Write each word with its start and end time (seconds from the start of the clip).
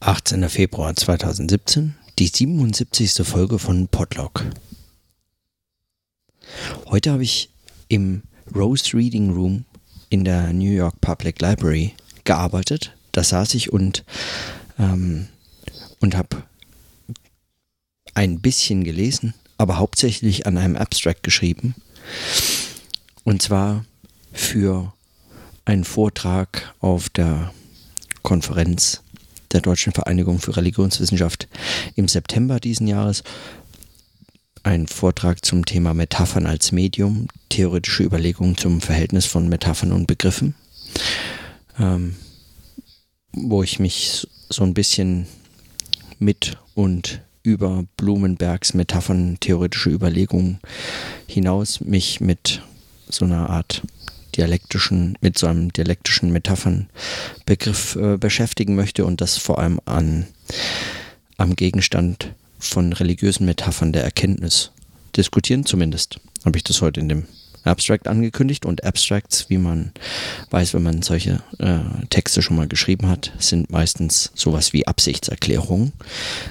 18. 0.00 0.48
Februar 0.50 0.94
2017, 0.94 1.94
die 2.18 2.26
77. 2.26 3.26
Folge 3.26 3.58
von 3.58 3.88
Podlog. 3.88 4.44
Heute 6.84 7.12
habe 7.12 7.22
ich 7.22 7.48
im 7.88 8.22
Rose 8.54 8.92
Reading 8.92 9.32
Room 9.32 9.64
in 10.10 10.24
der 10.24 10.52
New 10.52 10.70
York 10.70 11.00
Public 11.00 11.40
Library 11.40 11.94
gearbeitet. 12.24 12.94
Da 13.12 13.24
saß 13.24 13.54
ich 13.54 13.72
und, 13.72 14.04
ähm, 14.78 15.28
und 16.00 16.14
habe 16.14 16.42
ein 18.12 18.40
bisschen 18.40 18.84
gelesen, 18.84 19.32
aber 19.56 19.78
hauptsächlich 19.78 20.46
an 20.46 20.58
einem 20.58 20.76
Abstract 20.76 21.22
geschrieben. 21.22 21.74
Und 23.24 23.40
zwar 23.40 23.86
für 24.30 24.92
einen 25.64 25.84
Vortrag 25.84 26.74
auf 26.80 27.08
der 27.08 27.52
Konferenz 28.22 29.02
der 29.56 29.62
Deutschen 29.62 29.94
Vereinigung 29.94 30.38
für 30.38 30.54
Religionswissenschaft 30.54 31.48
im 31.94 32.08
September 32.08 32.60
diesen 32.60 32.86
Jahres. 32.86 33.24
Ein 34.62 34.86
Vortrag 34.86 35.44
zum 35.44 35.64
Thema 35.64 35.94
Metaphern 35.94 36.46
als 36.46 36.72
Medium, 36.72 37.28
theoretische 37.48 38.02
Überlegungen 38.02 38.58
zum 38.58 38.82
Verhältnis 38.82 39.24
von 39.24 39.48
Metaphern 39.48 39.92
und 39.92 40.06
Begriffen, 40.06 40.54
ähm, 41.78 42.16
wo 43.32 43.62
ich 43.62 43.78
mich 43.78 44.26
so 44.50 44.62
ein 44.62 44.74
bisschen 44.74 45.26
mit 46.18 46.58
und 46.74 47.22
über 47.42 47.84
Blumenbergs 47.96 48.74
Metaphern, 48.74 49.38
theoretische 49.40 49.90
Überlegungen 49.90 50.58
hinaus 51.26 51.80
mich 51.80 52.20
mit 52.20 52.60
so 53.08 53.24
einer 53.24 53.48
Art 53.48 53.82
dialektischen, 54.36 55.16
mit 55.20 55.38
so 55.38 55.46
einem 55.46 55.72
dialektischen 55.72 56.32
Metaphernbegriff 56.32 57.96
äh, 57.96 58.16
beschäftigen 58.16 58.74
möchte 58.74 59.04
und 59.04 59.20
das 59.20 59.36
vor 59.38 59.58
allem 59.58 59.80
an, 59.84 60.26
am 61.36 61.56
Gegenstand 61.56 62.32
von 62.58 62.92
religiösen 62.92 63.46
Metaphern 63.46 63.92
der 63.92 64.04
Erkenntnis. 64.04 64.70
Diskutieren, 65.16 65.64
zumindest 65.64 66.20
habe 66.44 66.58
ich 66.58 66.64
das 66.64 66.82
heute 66.82 67.00
in 67.00 67.08
dem 67.08 67.26
Abstract 67.66 68.08
angekündigt 68.08 68.66
und 68.66 68.84
Abstracts, 68.84 69.48
wie 69.48 69.58
man 69.58 69.92
weiß, 70.50 70.74
wenn 70.74 70.82
man 70.82 71.02
solche 71.02 71.42
äh, 71.58 71.78
Texte 72.10 72.42
schon 72.42 72.56
mal 72.56 72.68
geschrieben 72.68 73.08
hat, 73.08 73.32
sind 73.38 73.70
meistens 73.70 74.30
sowas 74.34 74.72
wie 74.72 74.86
Absichtserklärungen, 74.86 75.92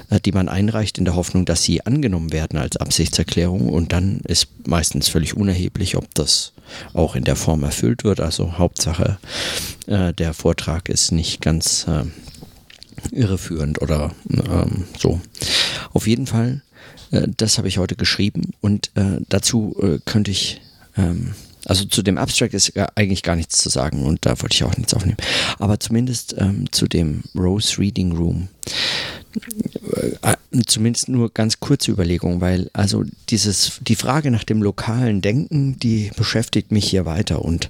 äh, 0.09 0.19
die 0.19 0.31
man 0.31 0.49
einreicht 0.49 0.97
in 0.97 1.05
der 1.05 1.15
Hoffnung, 1.15 1.45
dass 1.45 1.63
sie 1.63 1.85
angenommen 1.85 2.31
werden 2.31 2.59
als 2.59 2.77
Absichtserklärung 2.77 3.69
und 3.69 3.93
dann 3.93 4.19
ist 4.21 4.47
meistens 4.65 5.07
völlig 5.07 5.35
unerheblich, 5.35 5.95
ob 5.95 6.13
das 6.15 6.53
auch 6.93 7.15
in 7.15 7.23
der 7.23 7.35
Form 7.35 7.63
erfüllt 7.63 8.03
wird. 8.03 8.19
Also 8.19 8.57
Hauptsache, 8.57 9.17
äh, 9.87 10.13
der 10.13 10.33
Vortrag 10.33 10.89
ist 10.89 11.11
nicht 11.11 11.41
ganz 11.41 11.87
äh, 11.87 12.05
irreführend 13.11 13.81
oder 13.81 14.13
ähm, 14.29 14.85
so. 14.97 15.21
Auf 15.93 16.07
jeden 16.07 16.27
Fall, 16.27 16.61
äh, 17.11 17.27
das 17.37 17.57
habe 17.57 17.67
ich 17.67 17.77
heute 17.77 17.95
geschrieben 17.95 18.51
und 18.61 18.91
äh, 18.95 19.19
dazu 19.29 19.75
äh, 19.81 19.99
könnte 20.05 20.31
ich 20.31 20.61
ähm, 20.97 21.33
also 21.65 21.85
zu 21.85 22.03
dem 22.03 22.17
Abstract 22.17 22.53
ist 22.53 22.73
eigentlich 22.95 23.23
gar 23.23 23.35
nichts 23.35 23.57
zu 23.57 23.69
sagen 23.69 24.03
und 24.05 24.25
da 24.25 24.39
wollte 24.41 24.53
ich 24.53 24.63
auch 24.63 24.77
nichts 24.77 24.93
aufnehmen. 24.93 25.17
Aber 25.57 25.79
zumindest 25.79 26.35
ähm, 26.37 26.71
zu 26.71 26.87
dem 26.87 27.23
Rose 27.35 27.79
Reading 27.79 28.11
Room. 28.11 28.49
Äh, 30.21 30.31
äh, 30.31 30.61
zumindest 30.67 31.09
nur 31.09 31.33
ganz 31.33 31.59
kurze 31.59 31.91
Überlegungen, 31.91 32.39
weil 32.39 32.69
also 32.73 33.03
dieses, 33.29 33.79
die 33.81 33.95
Frage 33.95 34.31
nach 34.31 34.43
dem 34.43 34.61
lokalen 34.61 35.21
Denken, 35.21 35.77
die 35.79 36.11
beschäftigt 36.15 36.71
mich 36.71 36.87
hier 36.87 37.05
weiter 37.05 37.43
und 37.43 37.69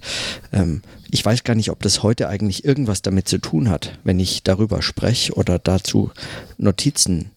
ähm, 0.51 0.81
ich 1.09 1.23
weiß 1.25 1.43
gar 1.43 1.55
nicht, 1.55 1.71
ob 1.71 1.81
das 1.81 2.03
heute 2.03 2.27
eigentlich 2.27 2.65
irgendwas 2.65 3.01
damit 3.01 3.29
zu 3.29 3.37
tun 3.37 3.69
hat, 3.69 3.97
wenn 4.03 4.19
ich 4.19 4.43
darüber 4.43 4.81
spreche 4.81 5.33
oder 5.33 5.57
dazu 5.57 6.11
Notizen 6.57 7.31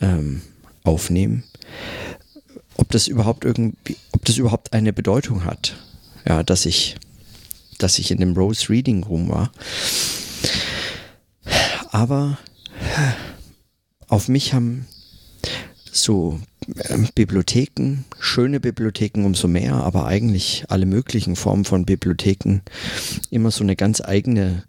ähm, 0.00 0.42
aufnehme 0.84 1.42
ob 2.82 2.90
das 2.90 3.06
überhaupt 3.06 3.44
irgendwie, 3.44 3.96
ob 4.10 4.24
das 4.24 4.38
überhaupt 4.38 4.72
eine 4.72 4.92
Bedeutung 4.92 5.44
hat, 5.44 5.76
ja, 6.26 6.42
dass 6.42 6.66
ich, 6.66 6.96
dass 7.78 8.00
ich 8.00 8.10
in 8.10 8.18
dem 8.18 8.34
Rose 8.34 8.68
Reading 8.68 9.04
Room 9.04 9.28
war. 9.28 9.52
Aber 11.92 12.38
auf 14.08 14.26
mich 14.26 14.52
haben 14.52 14.86
so 15.92 16.40
ähm, 16.88 17.08
Bibliotheken, 17.14 18.04
schöne 18.18 18.58
Bibliotheken 18.58 19.24
umso 19.24 19.46
mehr, 19.46 19.74
aber 19.74 20.06
eigentlich 20.06 20.64
alle 20.68 20.86
möglichen 20.86 21.36
Formen 21.36 21.64
von 21.64 21.84
Bibliotheken 21.84 22.62
immer 23.30 23.52
so 23.52 23.62
eine 23.62 23.76
ganz 23.76 24.00
eigene 24.00 24.64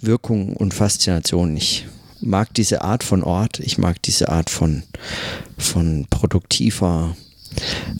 Wirkung 0.00 0.56
und 0.56 0.74
Faszination. 0.74 1.56
Ich 1.56 1.86
mag 2.20 2.52
diese 2.54 2.82
Art 2.82 3.04
von 3.04 3.22
Ort, 3.22 3.60
ich 3.60 3.78
mag 3.78 4.02
diese 4.02 4.30
Art 4.30 4.50
von, 4.50 4.82
von 5.58 6.06
produktiver 6.10 7.14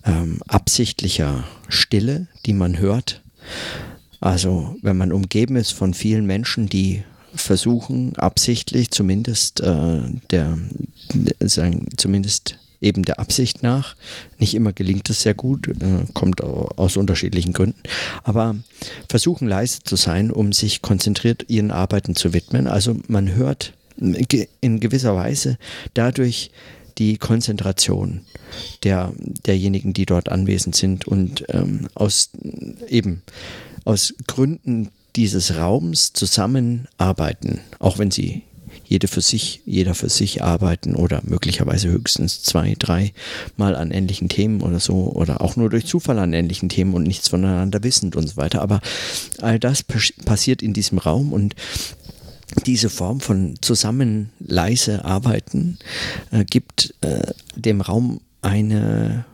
ähm, 0.04 0.40
absichtlicher 0.48 1.44
Stille, 1.68 2.28
die 2.46 2.52
man 2.52 2.78
hört. 2.78 3.22
Also 4.20 4.76
wenn 4.82 4.96
man 4.96 5.12
umgeben 5.12 5.56
ist 5.56 5.72
von 5.72 5.94
vielen 5.94 6.26
Menschen, 6.26 6.68
die 6.68 7.02
versuchen 7.34 8.16
absichtlich, 8.16 8.90
zumindest 8.90 9.60
äh, 9.60 10.00
der, 10.30 10.58
sagen, 11.40 11.86
zumindest 11.96 12.58
eben 12.80 13.04
der 13.04 13.20
Absicht 13.20 13.62
nach. 13.62 13.96
Nicht 14.38 14.54
immer 14.54 14.72
gelingt 14.72 15.08
es 15.08 15.22
sehr 15.22 15.34
gut, 15.34 15.68
äh, 15.68 16.04
kommt 16.12 16.42
aus 16.42 16.96
unterschiedlichen 16.96 17.52
Gründen, 17.52 17.80
aber 18.24 18.56
versuchen 19.08 19.48
leise 19.48 19.82
zu 19.84 19.96
sein, 19.96 20.30
um 20.30 20.52
sich 20.52 20.82
konzentriert 20.82 21.46
ihren 21.48 21.70
Arbeiten 21.70 22.16
zu 22.16 22.34
widmen. 22.34 22.66
Also 22.66 22.96
man 23.08 23.34
hört 23.34 23.72
in 24.60 24.80
gewisser 24.80 25.14
Weise 25.14 25.58
dadurch 25.94 26.50
die 26.98 27.16
Konzentration 27.18 28.20
der, 28.82 29.12
derjenigen, 29.46 29.92
die 29.92 30.06
dort 30.06 30.28
anwesend 30.28 30.76
sind. 30.76 31.06
Und 31.06 31.44
ähm, 31.48 31.88
aus 31.94 32.30
eben 32.88 33.22
aus 33.84 34.14
Gründen 34.26 34.90
dieses 35.16 35.56
Raums 35.56 36.12
zusammenarbeiten, 36.12 37.60
auch 37.78 37.98
wenn 37.98 38.10
sie 38.10 38.42
jede 38.84 39.08
für 39.08 39.20
sich, 39.20 39.62
jeder 39.64 39.94
für 39.94 40.08
sich 40.08 40.42
arbeiten 40.42 40.94
oder 40.94 41.22
möglicherweise 41.24 41.88
höchstens 41.88 42.42
zwei, 42.42 42.74
drei 42.78 43.12
Mal 43.56 43.74
an 43.74 43.90
ähnlichen 43.90 44.28
Themen 44.28 44.60
oder 44.60 44.80
so 44.80 45.12
oder 45.14 45.40
auch 45.40 45.56
nur 45.56 45.70
durch 45.70 45.86
Zufall 45.86 46.18
an 46.18 46.32
ähnlichen 46.32 46.68
Themen 46.68 46.94
und 46.94 47.04
nichts 47.04 47.28
voneinander 47.28 47.82
wissend 47.82 48.16
und 48.16 48.28
so 48.28 48.36
weiter. 48.36 48.60
Aber 48.60 48.80
all 49.40 49.58
das 49.58 49.82
passiert 49.82 50.62
in 50.62 50.72
diesem 50.72 50.98
Raum 50.98 51.32
und 51.32 51.54
diese 52.66 52.90
Form 52.90 53.20
von 53.20 53.54
zusammen 53.60 54.30
leise 54.38 55.04
arbeiten 55.04 55.78
äh, 56.30 56.44
gibt 56.44 56.94
äh, 57.00 57.32
dem 57.56 57.80
Raum 57.80 58.20
eine, 58.42 59.24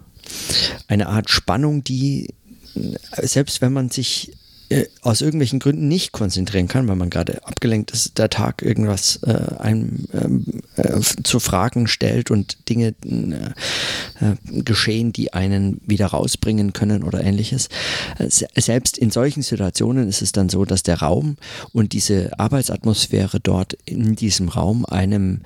eine 0.86 1.08
Art 1.08 1.30
Spannung, 1.30 1.84
die 1.84 2.34
äh, 2.74 3.26
selbst 3.26 3.60
wenn 3.60 3.72
man 3.72 3.90
sich 3.90 4.32
äh, 4.70 4.86
aus 5.00 5.22
irgendwelchen 5.22 5.60
Gründen 5.60 5.88
nicht 5.88 6.12
konzentrieren 6.12 6.68
kann, 6.68 6.88
weil 6.88 6.96
man 6.96 7.08
gerade 7.08 7.42
abgelenkt 7.46 7.90
ist, 7.90 8.18
der 8.18 8.28
Tag 8.28 8.60
irgendwas 8.60 9.18
äh, 9.22 9.54
einem 9.58 10.04
ähm, 10.12 10.44
äh, 10.76 11.00
zu 11.22 11.40
Fragen 11.40 11.86
stellt 11.86 12.30
und 12.30 12.68
Dinge 12.68 12.94
äh, 13.04 14.24
äh 14.24 14.62
geschehen, 14.62 15.12
die 15.12 15.32
einen 15.32 15.80
wieder 15.86 16.08
rausbringen 16.08 16.74
können 16.74 17.02
oder 17.02 17.24
ähnliches. 17.24 17.70
Äh, 18.18 18.28
selbst 18.60 18.98
in 18.98 19.10
solchen 19.10 19.42
Situationen 19.42 20.06
ist 20.06 20.20
es 20.20 20.32
dann 20.32 20.50
so, 20.50 20.66
dass 20.66 20.82
der 20.82 21.00
Raum 21.00 21.36
und 21.72 21.94
diese 21.94 22.38
Arbeitsatmosphäre 22.38 23.40
dort 23.40 23.72
in 23.86 24.16
diesem 24.16 24.48
Raum 24.48 24.84
einem 24.84 25.40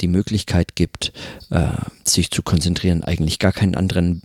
die 0.00 0.08
Möglichkeit 0.08 0.74
gibt, 0.76 1.12
sich 2.04 2.30
zu 2.30 2.42
konzentrieren, 2.42 3.04
eigentlich 3.04 3.38
gar 3.38 3.52
keinen 3.52 3.74
anderen 3.74 4.22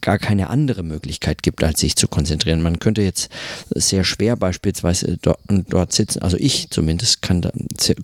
gar 0.00 0.18
keine 0.18 0.50
andere 0.50 0.82
Möglichkeit 0.82 1.42
gibt, 1.42 1.62
als 1.64 1.80
sich 1.80 1.96
zu 1.96 2.08
konzentrieren. 2.08 2.62
Man 2.62 2.78
könnte 2.78 3.02
jetzt 3.02 3.30
sehr 3.70 4.04
schwer 4.04 4.36
beispielsweise 4.36 5.18
dort, 5.20 5.40
dort 5.68 5.92
sitzen, 5.92 6.22
also 6.22 6.36
ich 6.38 6.70
zumindest 6.70 7.22
kann 7.22 7.42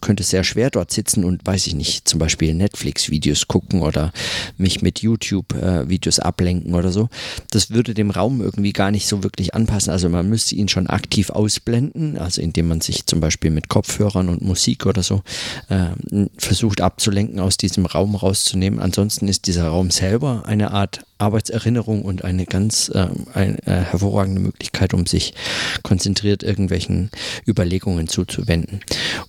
könnte 0.01 0.23
sehr 0.23 0.45
schwer 0.45 0.71
dort 0.71 0.91
sitzen 0.91 1.25
und 1.25 1.47
weiß 1.47 1.67
ich 1.67 1.75
nicht, 1.75 2.09
zum 2.09 2.19
Beispiel 2.19 2.55
Netflix-Videos 2.55 3.49
gucken 3.49 3.83
oder 3.83 4.13
mich 4.57 4.83
mit 4.83 5.01
YouTube-Videos 5.01 6.19
ablenken 6.19 6.75
oder 6.75 6.91
so. 6.91 7.09
Das 7.51 7.71
würde 7.71 7.95
dem 7.95 8.11
Raum 8.11 8.41
irgendwie 8.41 8.73
gar 8.73 8.91
nicht 8.91 9.07
so 9.07 9.23
wirklich 9.23 9.55
anpassen. 9.55 9.93
Also 9.93 10.09
man 10.09 10.29
müsste 10.29 10.55
ihn 10.55 10.69
schon 10.69 10.87
aktiv 10.87 11.31
ausblenden, 11.31 12.19
also 12.19 12.41
indem 12.41 12.69
man 12.69 12.81
sich 12.81 13.07
zum 13.07 13.21
Beispiel 13.21 13.51
mit 13.51 13.69
Kopfhörern 13.69 14.29
und 14.29 14.43
Musik 14.43 14.87
oder 14.87 15.03
so 15.03 15.23
äh, 15.69 16.27
versucht 16.37 16.81
abzulenken, 16.81 17.41
aus 17.41 17.57
diesem 17.57 17.87
Raum 17.87 18.15
rauszunehmen. 18.15 18.81
Ansonsten 18.81 19.29
ist 19.29 19.47
dieser 19.47 19.69
Raum 19.69 19.91
selber 19.91 20.45
eine 20.47 20.73
Art 20.73 21.05
Arbeitserinnerung 21.19 22.03
und 22.03 22.25
eine 22.25 22.47
ganz 22.47 22.89
äh, 22.95 23.09
eine, 23.35 23.59
äh, 23.67 23.83
hervorragende 23.83 24.41
Möglichkeit, 24.41 24.95
um 24.95 25.07
sich 25.07 25.35
konzentriert 25.83 26.43
irgendwelchen 26.43 27.11
Überlegungen 27.47 28.09
zuzuwenden. 28.09 28.81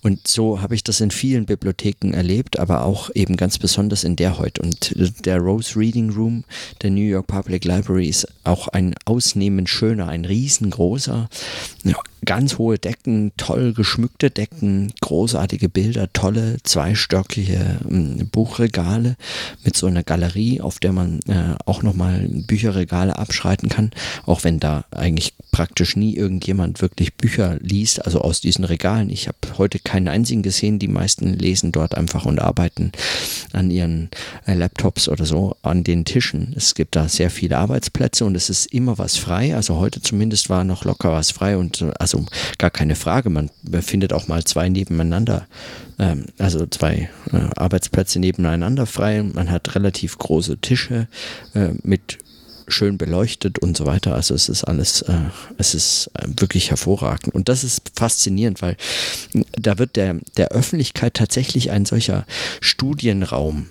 Und 0.02 0.26
so 0.26 0.60
habe 0.60 0.74
ich 0.74 0.84
das 0.84 1.00
in 1.00 1.10
vielen 1.10 1.46
Bibliotheken 1.46 2.12
erlebt, 2.12 2.58
aber 2.58 2.84
auch 2.84 3.10
eben 3.14 3.36
ganz 3.36 3.58
besonders 3.58 4.04
in 4.04 4.16
der 4.16 4.38
heute. 4.38 4.62
Und 4.62 4.94
der 5.26 5.38
Rose 5.38 5.78
Reading 5.78 6.10
Room 6.10 6.44
der 6.82 6.90
New 6.90 7.02
York 7.02 7.26
Public 7.26 7.64
Library 7.64 8.08
ist 8.08 8.26
auch 8.50 8.68
ein 8.68 8.94
ausnehmend 9.04 9.68
schöner, 9.68 10.08
ein 10.08 10.24
riesengroßer, 10.24 11.28
ganz 12.24 12.58
hohe 12.58 12.78
Decken, 12.78 13.32
toll 13.36 13.72
geschmückte 13.72 14.30
Decken, 14.30 14.92
großartige 15.00 15.68
Bilder, 15.68 16.12
tolle 16.12 16.58
zweistöckige 16.62 17.78
äh, 17.88 18.24
Buchregale 18.24 19.16
mit 19.64 19.76
so 19.76 19.86
einer 19.86 20.02
Galerie, 20.02 20.60
auf 20.60 20.78
der 20.80 20.92
man 20.92 21.20
äh, 21.28 21.54
auch 21.64 21.82
nochmal 21.82 22.28
Bücherregale 22.28 23.18
abschreiten 23.18 23.68
kann, 23.68 23.90
auch 24.26 24.44
wenn 24.44 24.60
da 24.60 24.84
eigentlich 24.90 25.34
praktisch 25.50 25.96
nie 25.96 26.14
irgendjemand 26.14 26.82
wirklich 26.82 27.14
Bücher 27.14 27.58
liest, 27.60 28.04
also 28.04 28.20
aus 28.20 28.40
diesen 28.40 28.64
Regalen. 28.64 29.10
Ich 29.10 29.28
habe 29.28 29.38
heute 29.58 29.78
keinen 29.78 30.08
einzigen 30.08 30.42
gesehen, 30.42 30.78
die 30.78 30.88
meisten 30.88 31.34
lesen 31.34 31.72
dort 31.72 31.96
einfach 31.96 32.26
und 32.26 32.38
arbeiten 32.38 32.92
an 33.52 33.70
ihren 33.70 34.10
äh, 34.46 34.54
Laptops 34.54 35.08
oder 35.08 35.24
so 35.24 35.56
an 35.62 35.84
den 35.84 36.04
Tischen. 36.04 36.52
Es 36.56 36.74
gibt 36.74 36.96
da 36.96 37.08
sehr 37.08 37.30
viele 37.30 37.58
Arbeitsplätze 37.58 38.24
und 38.24 38.34
es 38.40 38.50
ist 38.50 38.66
immer 38.66 38.98
was 38.98 39.16
frei, 39.16 39.54
also 39.54 39.76
heute 39.76 40.00
zumindest 40.02 40.50
war 40.50 40.64
noch 40.64 40.84
locker 40.84 41.12
was 41.12 41.30
frei 41.30 41.56
und 41.56 41.82
also 41.98 42.10
also 42.12 42.26
gar 42.58 42.70
keine 42.70 42.96
Frage. 42.96 43.30
Man 43.30 43.50
findet 43.82 44.12
auch 44.12 44.28
mal 44.28 44.44
zwei 44.44 44.68
nebeneinander, 44.68 45.46
ähm, 45.98 46.26
also 46.38 46.66
zwei 46.66 47.10
äh, 47.32 47.36
Arbeitsplätze 47.56 48.18
nebeneinander 48.18 48.86
frei. 48.86 49.22
Man 49.22 49.50
hat 49.50 49.74
relativ 49.74 50.18
große 50.18 50.58
Tische 50.58 51.08
äh, 51.54 51.70
mit 51.82 52.18
schön 52.68 52.98
beleuchtet 52.98 53.58
und 53.58 53.76
so 53.76 53.86
weiter. 53.86 54.14
Also 54.14 54.34
es 54.34 54.48
ist 54.48 54.64
alles, 54.64 55.02
äh, 55.02 55.14
es 55.58 55.74
ist 55.74 56.10
äh, 56.14 56.26
wirklich 56.36 56.70
hervorragend. 56.70 57.34
Und 57.34 57.48
das 57.48 57.64
ist 57.64 57.92
faszinierend, 57.94 58.62
weil 58.62 58.76
da 59.52 59.78
wird 59.78 59.96
der, 59.96 60.18
der 60.36 60.48
Öffentlichkeit 60.48 61.14
tatsächlich 61.14 61.70
ein 61.70 61.84
solcher 61.84 62.26
Studienraum 62.60 63.66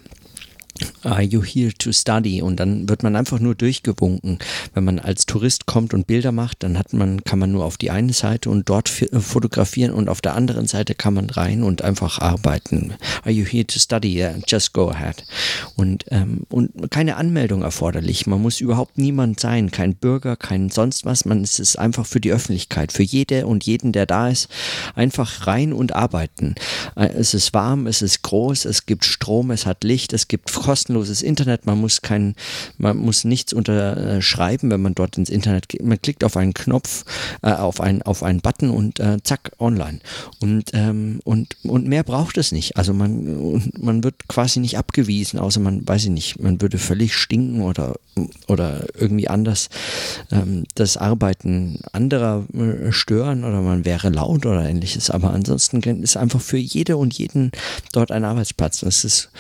Are 1.04 1.22
you 1.22 1.44
here 1.44 1.74
to 1.74 1.92
study? 1.92 2.42
Und 2.42 2.60
dann 2.60 2.90
wird 2.90 3.04
man 3.04 3.16
einfach 3.16 3.40
nur 3.40 3.56
durchgewunken. 3.56 4.40
Wenn 4.74 4.84
man 4.84 5.00
als 5.00 5.26
Tourist 5.26 5.66
kommt 5.66 5.94
und 5.94 6.08
Bilder 6.08 6.32
macht, 6.32 6.64
dann 6.64 6.78
hat 6.78 6.94
man, 6.94 7.24
kann 7.24 7.40
man 7.40 7.52
nur 7.52 7.66
auf 7.66 7.78
die 7.78 7.92
eine 7.92 8.14
Seite 8.14 8.50
und 8.50 8.70
dort 8.70 9.02
äh, 9.02 9.20
fotografieren 9.20 9.94
und 9.94 10.10
auf 10.10 10.22
der 10.22 10.36
anderen 10.36 10.68
Seite 10.68 10.96
kann 10.96 11.14
man 11.14 11.30
rein 11.30 11.64
und 11.64 11.82
einfach 11.82 12.20
arbeiten. 12.20 12.94
Are 13.24 13.32
you 13.32 13.46
here 13.46 13.66
to 13.66 13.80
study? 13.80 14.16
Yeah, 14.16 14.36
just 14.48 14.74
go 14.74 14.90
ahead. 14.90 15.24
Und, 15.76 16.06
ähm, 16.10 16.42
und 16.50 16.92
keine 16.92 17.16
Anmeldung 17.16 17.62
erforderlich. 17.62 18.28
Man 18.28 18.42
muss 18.42 18.60
überhaupt 18.62 18.98
niemand 18.98 19.40
sein, 19.40 19.72
kein 19.72 19.96
Bürger, 19.96 20.36
kein 20.36 20.70
sonst 20.70 21.06
was. 21.06 21.26
Man 21.26 21.44
ist 21.44 21.60
es 21.60 21.76
einfach 21.76 22.06
für 22.06 22.20
die 22.20 22.32
Öffentlichkeit, 22.32 22.92
für 22.92 23.04
jede 23.04 23.48
und 23.48 23.66
jeden, 23.66 23.92
der 23.92 24.06
da 24.06 24.30
ist, 24.30 24.50
einfach 24.96 25.48
rein 25.48 25.74
und 25.74 25.96
arbeiten. 25.96 26.56
Äh, 26.96 27.10
es 27.10 27.34
ist 27.34 27.54
warm, 27.54 27.88
es 27.88 28.02
ist 28.02 28.22
groß, 28.22 28.66
es 28.66 28.86
gibt 28.86 29.06
Strom, 29.06 29.52
es 29.52 29.66
hat 29.66 29.84
Licht, 29.84 30.14
es 30.14 30.28
gibt 30.28 30.50
kostenloses 30.70 31.24
Internet, 31.24 31.66
man 31.66 31.82
muss 31.82 32.04
kein, 32.04 32.36
man 32.78 32.96
muss 32.96 33.24
nichts 33.24 33.54
unterschreiben, 33.54 34.70
wenn 34.70 34.84
man 34.84 34.94
dort 34.94 35.18
ins 35.18 35.32
Internet 35.32 35.68
geht. 35.68 35.84
Man 35.84 36.00
klickt 36.00 36.24
auf 36.24 36.38
einen 36.38 36.54
Knopf, 36.54 37.06
äh, 37.42 37.54
auf, 37.54 37.82
einen, 37.82 38.04
auf 38.04 38.22
einen 38.22 38.40
Button 38.42 38.70
und 38.70 39.00
äh, 39.00 39.18
zack, 39.24 39.52
online. 39.58 39.98
Und, 40.40 40.66
ähm, 40.74 41.22
und, 41.24 41.56
und 41.64 41.88
mehr 41.88 42.04
braucht 42.04 42.38
es 42.38 42.52
nicht. 42.52 42.78
Also 42.78 42.94
man, 42.94 43.72
man 43.80 44.04
wird 44.04 44.28
quasi 44.28 44.60
nicht 44.60 44.78
abgewiesen, 44.78 45.40
außer 45.40 45.60
man, 45.60 45.88
weiß 45.88 46.04
ich 46.04 46.12
nicht, 46.12 46.40
man 46.40 46.62
würde 46.62 46.78
völlig 46.78 47.16
stinken 47.16 47.64
oder, 47.64 47.96
oder 48.48 48.86
irgendwie 48.94 49.28
anders 49.28 49.70
ähm, 50.32 50.66
das 50.76 50.98
Arbeiten 50.98 51.80
anderer 51.94 52.46
äh, 52.54 52.92
stören 52.92 53.44
oder 53.44 53.62
man 53.62 53.86
wäre 53.86 54.10
laut 54.10 54.46
oder 54.46 54.70
ähnliches. 54.70 55.10
Aber 55.10 55.34
ansonsten 55.34 55.82
ist 56.04 56.16
einfach 56.16 56.42
für 56.42 56.58
jede 56.58 56.96
und 56.96 57.18
jeden 57.18 57.54
dort 57.92 58.12
ein 58.12 58.24
Arbeitsplatz. 58.24 58.82
Das 58.82 59.04
ist 59.04 59.32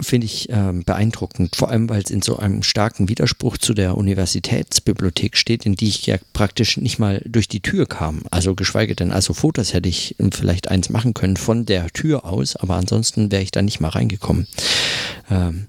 finde 0.00 0.26
ich 0.26 0.48
ähm, 0.50 0.84
beeindruckend, 0.84 1.56
vor 1.56 1.70
allem 1.70 1.88
weil 1.88 2.02
es 2.02 2.10
in 2.10 2.22
so 2.22 2.36
einem 2.36 2.62
starken 2.62 3.08
Widerspruch 3.08 3.58
zu 3.58 3.74
der 3.74 3.96
Universitätsbibliothek 3.96 5.36
steht, 5.36 5.66
in 5.66 5.74
die 5.74 5.88
ich 5.88 6.06
ja 6.06 6.16
praktisch 6.32 6.76
nicht 6.76 6.98
mal 6.98 7.22
durch 7.26 7.48
die 7.48 7.60
Tür 7.60 7.86
kam. 7.86 8.22
Also 8.30 8.54
geschweige 8.54 8.94
denn, 8.94 9.12
also 9.12 9.34
Fotos 9.34 9.72
hätte 9.72 9.88
ich 9.88 10.16
vielleicht 10.32 10.68
eins 10.68 10.88
machen 10.90 11.14
können 11.14 11.36
von 11.36 11.66
der 11.66 11.88
Tür 11.90 12.24
aus, 12.24 12.56
aber 12.56 12.76
ansonsten 12.76 13.30
wäre 13.30 13.42
ich 13.42 13.50
da 13.50 13.62
nicht 13.62 13.80
mal 13.80 13.88
reingekommen. 13.88 14.46
Ähm, 15.30 15.66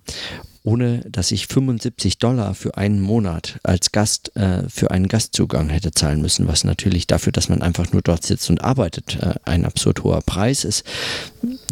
ohne 0.68 1.00
dass 1.10 1.32
ich 1.32 1.48
75 1.48 2.18
Dollar 2.18 2.54
für 2.54 2.76
einen 2.76 3.00
Monat 3.00 3.58
als 3.64 3.94
Gast 3.94 4.36
äh, 4.36 4.68
für 4.68 4.92
einen 4.92 5.08
Gastzugang 5.08 5.70
hätte 5.70 5.92
zahlen 5.92 6.22
müssen, 6.22 6.46
was 6.48 6.66
natürlich 6.66 7.08
dafür, 7.08 7.32
dass 7.32 7.48
man 7.48 7.62
einfach 7.62 7.94
nur 7.94 8.02
dort 8.02 8.26
sitzt 8.26 8.50
und 8.50 8.62
arbeitet, 8.62 9.16
äh, 9.16 9.36
ein 9.46 9.64
absurd 9.64 10.04
hoher 10.04 10.22
Preis 10.22 10.66
ist, 10.66 10.84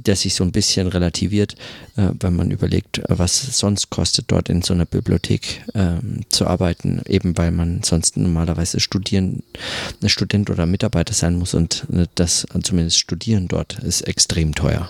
der 0.05 0.15
sich 0.15 0.35
so 0.35 0.43
ein 0.43 0.51
bisschen 0.51 0.87
relativiert, 0.87 1.55
äh, 1.95 2.09
wenn 2.19 2.35
man 2.35 2.51
überlegt, 2.51 3.01
was 3.07 3.43
es 3.43 3.57
sonst 3.57 3.89
kostet, 3.89 4.25
dort 4.31 4.49
in 4.49 4.61
so 4.61 4.73
einer 4.73 4.85
Bibliothek 4.85 5.63
ähm, 5.73 6.21
zu 6.29 6.47
arbeiten, 6.47 7.01
eben 7.07 7.37
weil 7.37 7.51
man 7.51 7.83
sonst 7.83 8.17
normalerweise 8.17 8.79
studieren, 8.79 9.43
ein 10.01 10.09
Student 10.09 10.49
oder 10.49 10.65
Mitarbeiter 10.65 11.13
sein 11.13 11.35
muss 11.35 11.53
und 11.53 11.85
äh, 11.93 12.05
das 12.15 12.45
zumindest 12.63 12.99
studieren 12.99 13.47
dort 13.47 13.79
ist 13.79 14.01
extrem 14.01 14.53
teuer. 14.55 14.89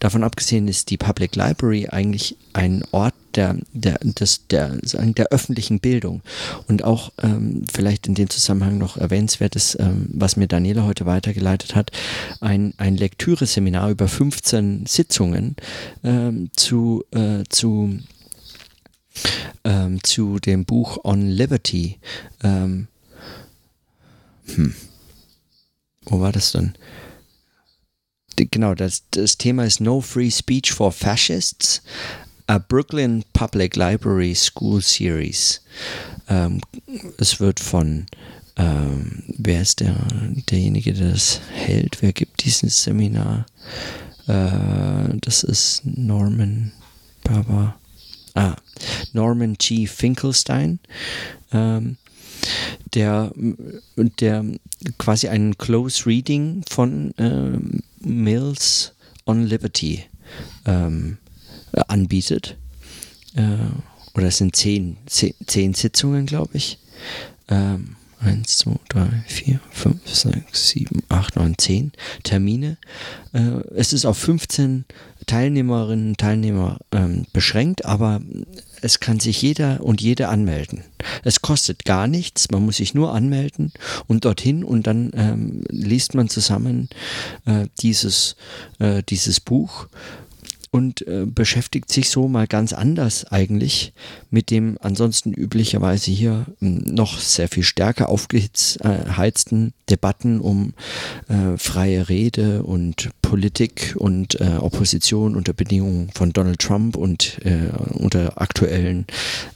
Davon 0.00 0.24
abgesehen 0.24 0.68
ist 0.68 0.90
die 0.90 0.96
Public 0.96 1.36
Library 1.36 1.88
eigentlich 1.88 2.36
ein 2.52 2.84
Ort, 2.92 3.14
der, 3.34 3.56
der, 3.72 3.98
des, 4.02 4.46
der, 4.48 4.78
der 4.82 5.26
öffentlichen 5.32 5.80
Bildung. 5.80 6.22
Und 6.68 6.84
auch 6.84 7.12
ähm, 7.22 7.64
vielleicht 7.72 8.06
in 8.06 8.14
dem 8.14 8.30
Zusammenhang 8.30 8.78
noch 8.78 8.96
erwähnenswertes, 8.96 9.76
ähm, 9.80 10.06
was 10.12 10.36
mir 10.36 10.46
Daniela 10.46 10.84
heute 10.84 11.06
weitergeleitet 11.06 11.74
hat, 11.74 11.90
ein, 12.40 12.74
ein 12.76 12.96
Lektüreseminar 12.96 13.90
über 13.90 14.08
15 14.44 14.86
Sitzungen 14.86 15.56
ähm, 16.02 16.50
zu, 16.54 17.04
äh, 17.12 17.44
zu, 17.48 17.98
ähm, 19.64 20.02
zu 20.02 20.38
dem 20.38 20.64
Buch 20.64 20.98
On 21.04 21.26
Liberty. 21.26 21.98
Ähm, 22.42 22.88
hm. 24.54 24.74
Wo 26.04 26.20
war 26.20 26.32
das 26.32 26.52
denn? 26.52 26.74
Genau, 28.36 28.74
das, 28.74 29.04
das 29.10 29.38
Thema 29.38 29.64
ist 29.64 29.80
No 29.80 30.00
Free 30.00 30.30
Speech 30.30 30.72
for 30.72 30.92
Fascists. 30.92 31.82
A 32.46 32.58
Brooklyn 32.58 33.24
Public 33.32 33.74
Library 33.74 34.34
School 34.34 34.82
Series. 34.82 35.62
Ähm, 36.28 36.60
es 37.16 37.40
wird 37.40 37.58
von, 37.58 38.04
ähm, 38.56 39.22
wer 39.38 39.62
ist 39.62 39.80
der, 39.80 39.96
derjenige, 40.50 40.92
der 40.92 41.12
das 41.12 41.40
hält? 41.50 42.02
Wer 42.02 42.12
gibt 42.12 42.44
dieses 42.44 42.82
Seminar? 42.82 43.46
Äh, 44.26 45.18
das 45.20 45.42
ist 45.42 45.82
Norman 45.84 46.72
Baba. 47.22 47.76
Ah, 48.34 48.56
Norman 49.12 49.54
G. 49.54 49.86
Finkelstein. 49.86 50.78
Ähm, 51.52 51.96
der, 52.94 53.32
der 54.20 54.44
quasi 54.98 55.28
ein 55.28 55.56
Close 55.56 56.06
Reading 56.06 56.62
von 56.68 57.14
ähm, 57.18 57.82
Mills 58.00 58.92
on 59.24 59.44
Liberty 59.44 60.04
ähm, 60.66 61.18
äh, 61.72 61.82
anbietet. 61.88 62.56
Äh, 63.34 63.56
oder 64.14 64.26
es 64.26 64.38
sind 64.38 64.54
zehn, 64.54 64.96
zehn, 65.06 65.34
zehn 65.46 65.74
Sitzungen, 65.74 66.26
glaube 66.26 66.56
ich. 66.56 66.78
Ähm, 67.48 67.96
eins, 68.24 68.58
zwei, 68.58 68.76
drei, 68.88 69.24
vier, 69.26 69.60
fünf, 69.70 70.00
sechs, 70.06 70.68
sieben, 70.68 71.02
acht, 71.08 71.36
neun, 71.36 71.56
zehn 71.58 71.92
Termine. 72.22 72.76
Äh, 73.32 73.60
es 73.74 73.92
ist 73.92 74.04
auf 74.04 74.18
15 74.18 74.84
Teilnehmerinnen 75.26 76.08
und 76.08 76.18
Teilnehmer 76.18 76.78
ähm, 76.92 77.26
beschränkt, 77.32 77.84
aber 77.84 78.20
es 78.82 79.00
kann 79.00 79.18
sich 79.18 79.40
jeder 79.40 79.82
und 79.82 80.02
jede 80.02 80.28
anmelden. 80.28 80.84
Es 81.22 81.40
kostet 81.40 81.86
gar 81.86 82.06
nichts, 82.06 82.50
man 82.50 82.64
muss 82.64 82.76
sich 82.76 82.92
nur 82.92 83.14
anmelden 83.14 83.72
und 84.06 84.26
dorthin 84.26 84.62
und 84.62 84.86
dann 84.86 85.10
ähm, 85.14 85.64
liest 85.70 86.14
man 86.14 86.28
zusammen 86.28 86.90
äh, 87.46 87.66
dieses, 87.80 88.36
äh, 88.80 89.02
dieses 89.02 89.40
Buch 89.40 89.88
und 90.74 91.06
äh, 91.06 91.24
beschäftigt 91.24 91.88
sich 91.88 92.10
so 92.10 92.26
mal 92.26 92.48
ganz 92.48 92.72
anders 92.72 93.26
eigentlich 93.30 93.92
mit 94.30 94.50
dem 94.50 94.76
ansonsten 94.80 95.32
üblicherweise 95.32 96.10
hier 96.10 96.46
hm, 96.58 96.82
noch 96.84 97.20
sehr 97.20 97.46
viel 97.46 97.62
stärker 97.62 98.08
aufgeheizten 98.08 99.72
Debatten 99.88 100.40
um 100.40 100.74
äh, 101.28 101.56
freie 101.58 102.08
Rede 102.08 102.64
und 102.64 103.10
Politik 103.22 103.94
und 103.96 104.40
äh, 104.40 104.56
Opposition 104.58 105.36
unter 105.36 105.52
Bedingungen 105.52 106.10
von 106.12 106.32
Donald 106.32 106.58
Trump 106.58 106.96
und 106.96 107.38
äh, 107.44 107.68
unter 107.92 108.42
aktuellen 108.42 109.06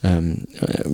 ähm, 0.03 0.45
äh, 0.61 0.85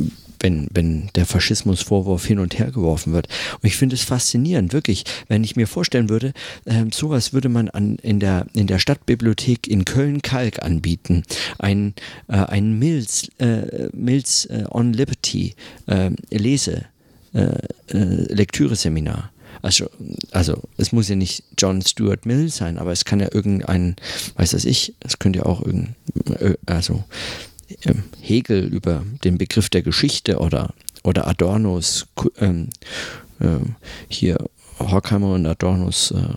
wenn, 0.46 0.68
wenn 0.72 1.10
der 1.16 1.25
Faschismusvorwurf 1.25 2.24
hin 2.24 2.38
und 2.38 2.60
her 2.60 2.70
geworfen 2.70 3.14
wird. 3.14 3.28
Und 3.54 3.66
ich 3.66 3.78
finde 3.78 3.96
es 3.96 4.04
faszinierend, 4.04 4.74
wirklich, 4.74 5.04
wenn 5.28 5.44
ich 5.44 5.56
mir 5.56 5.66
vorstellen 5.66 6.08
würde, 6.08 6.34
äh, 6.66 6.86
sowas 6.94 7.34
würde 7.34 7.50
man 7.50 7.68
an, 7.70 7.96
in, 8.04 8.20
der, 8.20 8.46
in 8.54 8.68
der 8.68 8.78
Stadtbibliothek 8.78 9.68
in 9.68 9.86
Köln-Kalk 9.86 10.62
anbieten. 10.62 11.24
Ein, 11.58 11.96
äh, 12.28 12.36
ein 12.36 12.78
Mills, 12.78 13.30
äh, 13.40 13.90
Mills 13.92 14.46
äh, 14.46 14.66
on 14.70 14.94
Liberty 14.94 15.56
äh, 15.88 16.12
Lese, 16.30 16.86
äh, 17.34 17.58
Lektüreseminar. 17.88 19.32
Also, 19.64 19.90
also 20.30 20.62
es 20.78 20.92
muss 20.92 21.10
ja 21.10 21.16
nicht 21.16 21.44
John 21.58 21.82
Stuart 21.82 22.28
Mill 22.28 22.50
sein, 22.50 22.78
aber 22.78 22.92
es 22.92 23.04
kann 23.04 23.20
ja 23.20 23.30
irgendein, 23.32 23.96
weiß 24.36 24.52
das 24.52 24.66
ich, 24.66 24.94
es 25.00 25.18
könnte 25.18 25.40
ja 25.40 25.46
auch 25.48 25.66
irgendein, 25.66 25.96
also 26.68 27.04
Hegel 28.22 28.65
über 28.65 29.03
den 29.24 29.38
Begriff 29.38 29.70
der 29.70 29.82
Geschichte 29.82 30.39
oder, 30.39 30.74
oder 31.03 31.27
Adornos 31.27 32.08
ähm, 32.39 32.70
äh, 33.39 33.60
hier 34.08 34.38
Horkheimer 34.79 35.34
und 35.34 35.46
Adornos 35.46 36.12
äh, 36.12 36.36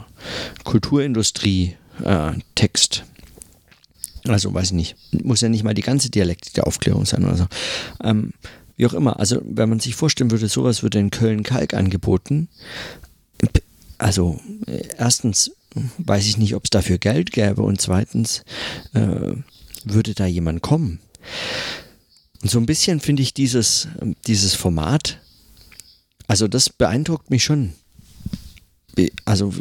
Kulturindustrie 0.65 1.77
äh, 2.05 2.33
Text. 2.55 3.05
Also 4.27 4.53
weiß 4.53 4.67
ich 4.69 4.73
nicht, 4.73 4.97
muss 5.25 5.41
ja 5.41 5.49
nicht 5.49 5.65
mal 5.65 5.75
die 5.75 5.83
ganze 5.83 6.11
Dialektik 6.11 6.55
der 6.55 6.67
Aufklärung 6.67 7.07
sein 7.07 7.25
oder 7.25 7.37
so. 7.37 7.47
Ähm, 8.03 8.33
wie 8.77 8.87
auch 8.87 8.95
immer, 8.95 9.19
also 9.19 9.41
wenn 9.45 9.69
man 9.69 9.81
sich 9.81 9.97
vorstellen 9.97 10.31
würde, 10.31 10.49
sowas 10.49 10.83
würde 10.83 10.99
in 10.99 11.11
Köln-Kalk 11.11 11.75
angeboten, 11.75 12.49
also 13.99 14.41
äh, 14.67 14.85
erstens 14.97 15.51
weiß 15.99 16.27
ich 16.27 16.39
nicht, 16.39 16.55
ob 16.55 16.65
es 16.65 16.71
dafür 16.71 16.99
Geld 16.99 17.33
gäbe 17.33 17.63
und 17.63 17.81
zweitens 17.81 18.45
äh, 18.95 19.35
würde 19.85 20.15
da 20.15 20.27
jemand 20.27 20.63
kommen. 20.63 21.01
Und 22.43 22.51
so 22.51 22.59
ein 22.59 22.67
bisschen 22.67 23.01
finde 23.01 23.23
ich 23.23 23.35
dieses, 23.35 23.89
dieses 24.27 24.55
Format, 24.55 25.19
also 26.29 26.47
das 26.47 26.71
beeindruckt 26.71 27.31
mich 27.31 27.45
schon. 27.45 27.73
Also 29.25 29.53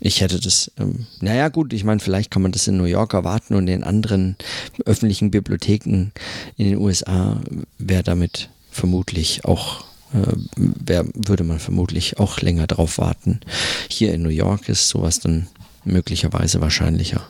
ich 0.00 0.20
hätte 0.20 0.38
das, 0.38 0.70
ähm, 0.78 1.06
naja 1.20 1.48
gut, 1.48 1.72
ich 1.72 1.84
meine, 1.84 2.00
vielleicht 2.00 2.30
kann 2.30 2.42
man 2.42 2.52
das 2.52 2.66
in 2.68 2.76
New 2.76 2.84
York 2.84 3.14
erwarten 3.14 3.54
und 3.54 3.68
in 3.68 3.84
anderen 3.84 4.36
öffentlichen 4.84 5.30
Bibliotheken 5.30 6.12
in 6.56 6.70
den 6.70 6.78
USA 6.78 7.40
wäre 7.78 8.02
damit 8.02 8.50
vermutlich 8.70 9.44
auch 9.44 9.84
äh, 10.12 10.32
wär, 10.56 11.06
würde 11.14 11.44
man 11.44 11.58
vermutlich 11.58 12.18
auch 12.18 12.40
länger 12.40 12.66
drauf 12.66 12.98
warten. 12.98 13.40
Hier 13.88 14.12
in 14.12 14.22
New 14.22 14.30
York 14.30 14.68
ist 14.68 14.88
sowas 14.88 15.20
dann 15.20 15.48
möglicherweise 15.84 16.60
wahrscheinlicher. 16.60 17.22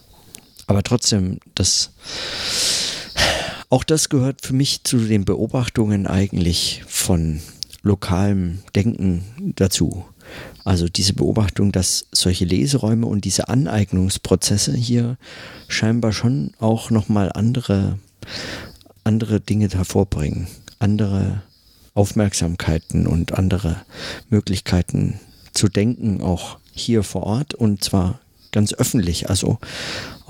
Aber 0.66 0.82
trotzdem, 0.82 1.38
das, 1.54 1.90
auch 3.70 3.84
das 3.84 4.08
gehört 4.08 4.42
für 4.42 4.52
mich 4.52 4.82
zu 4.82 4.98
den 4.98 5.24
Beobachtungen 5.24 6.06
eigentlich 6.06 6.82
von 6.88 7.40
lokalem 7.82 8.58
Denken 8.74 9.24
dazu. 9.56 10.04
Also 10.64 10.88
diese 10.88 11.14
Beobachtung, 11.14 11.72
dass 11.72 12.06
solche 12.12 12.44
Leseräume 12.44 13.06
und 13.06 13.24
diese 13.24 13.48
Aneignungsprozesse 13.48 14.74
hier 14.74 15.16
scheinbar 15.68 16.12
schon 16.12 16.52
auch 16.58 16.90
nochmal 16.90 17.30
andere, 17.32 17.98
andere 19.04 19.40
Dinge 19.40 19.68
hervorbringen, 19.68 20.48
andere 20.78 21.42
Aufmerksamkeiten 21.94 23.06
und 23.06 23.32
andere 23.32 23.76
Möglichkeiten 24.28 25.20
zu 25.52 25.68
denken, 25.68 26.20
auch 26.20 26.58
hier 26.72 27.02
vor 27.02 27.22
Ort 27.22 27.54
und 27.54 27.82
zwar 27.82 28.20
ganz 28.52 28.72
öffentlich, 28.72 29.30
also 29.30 29.58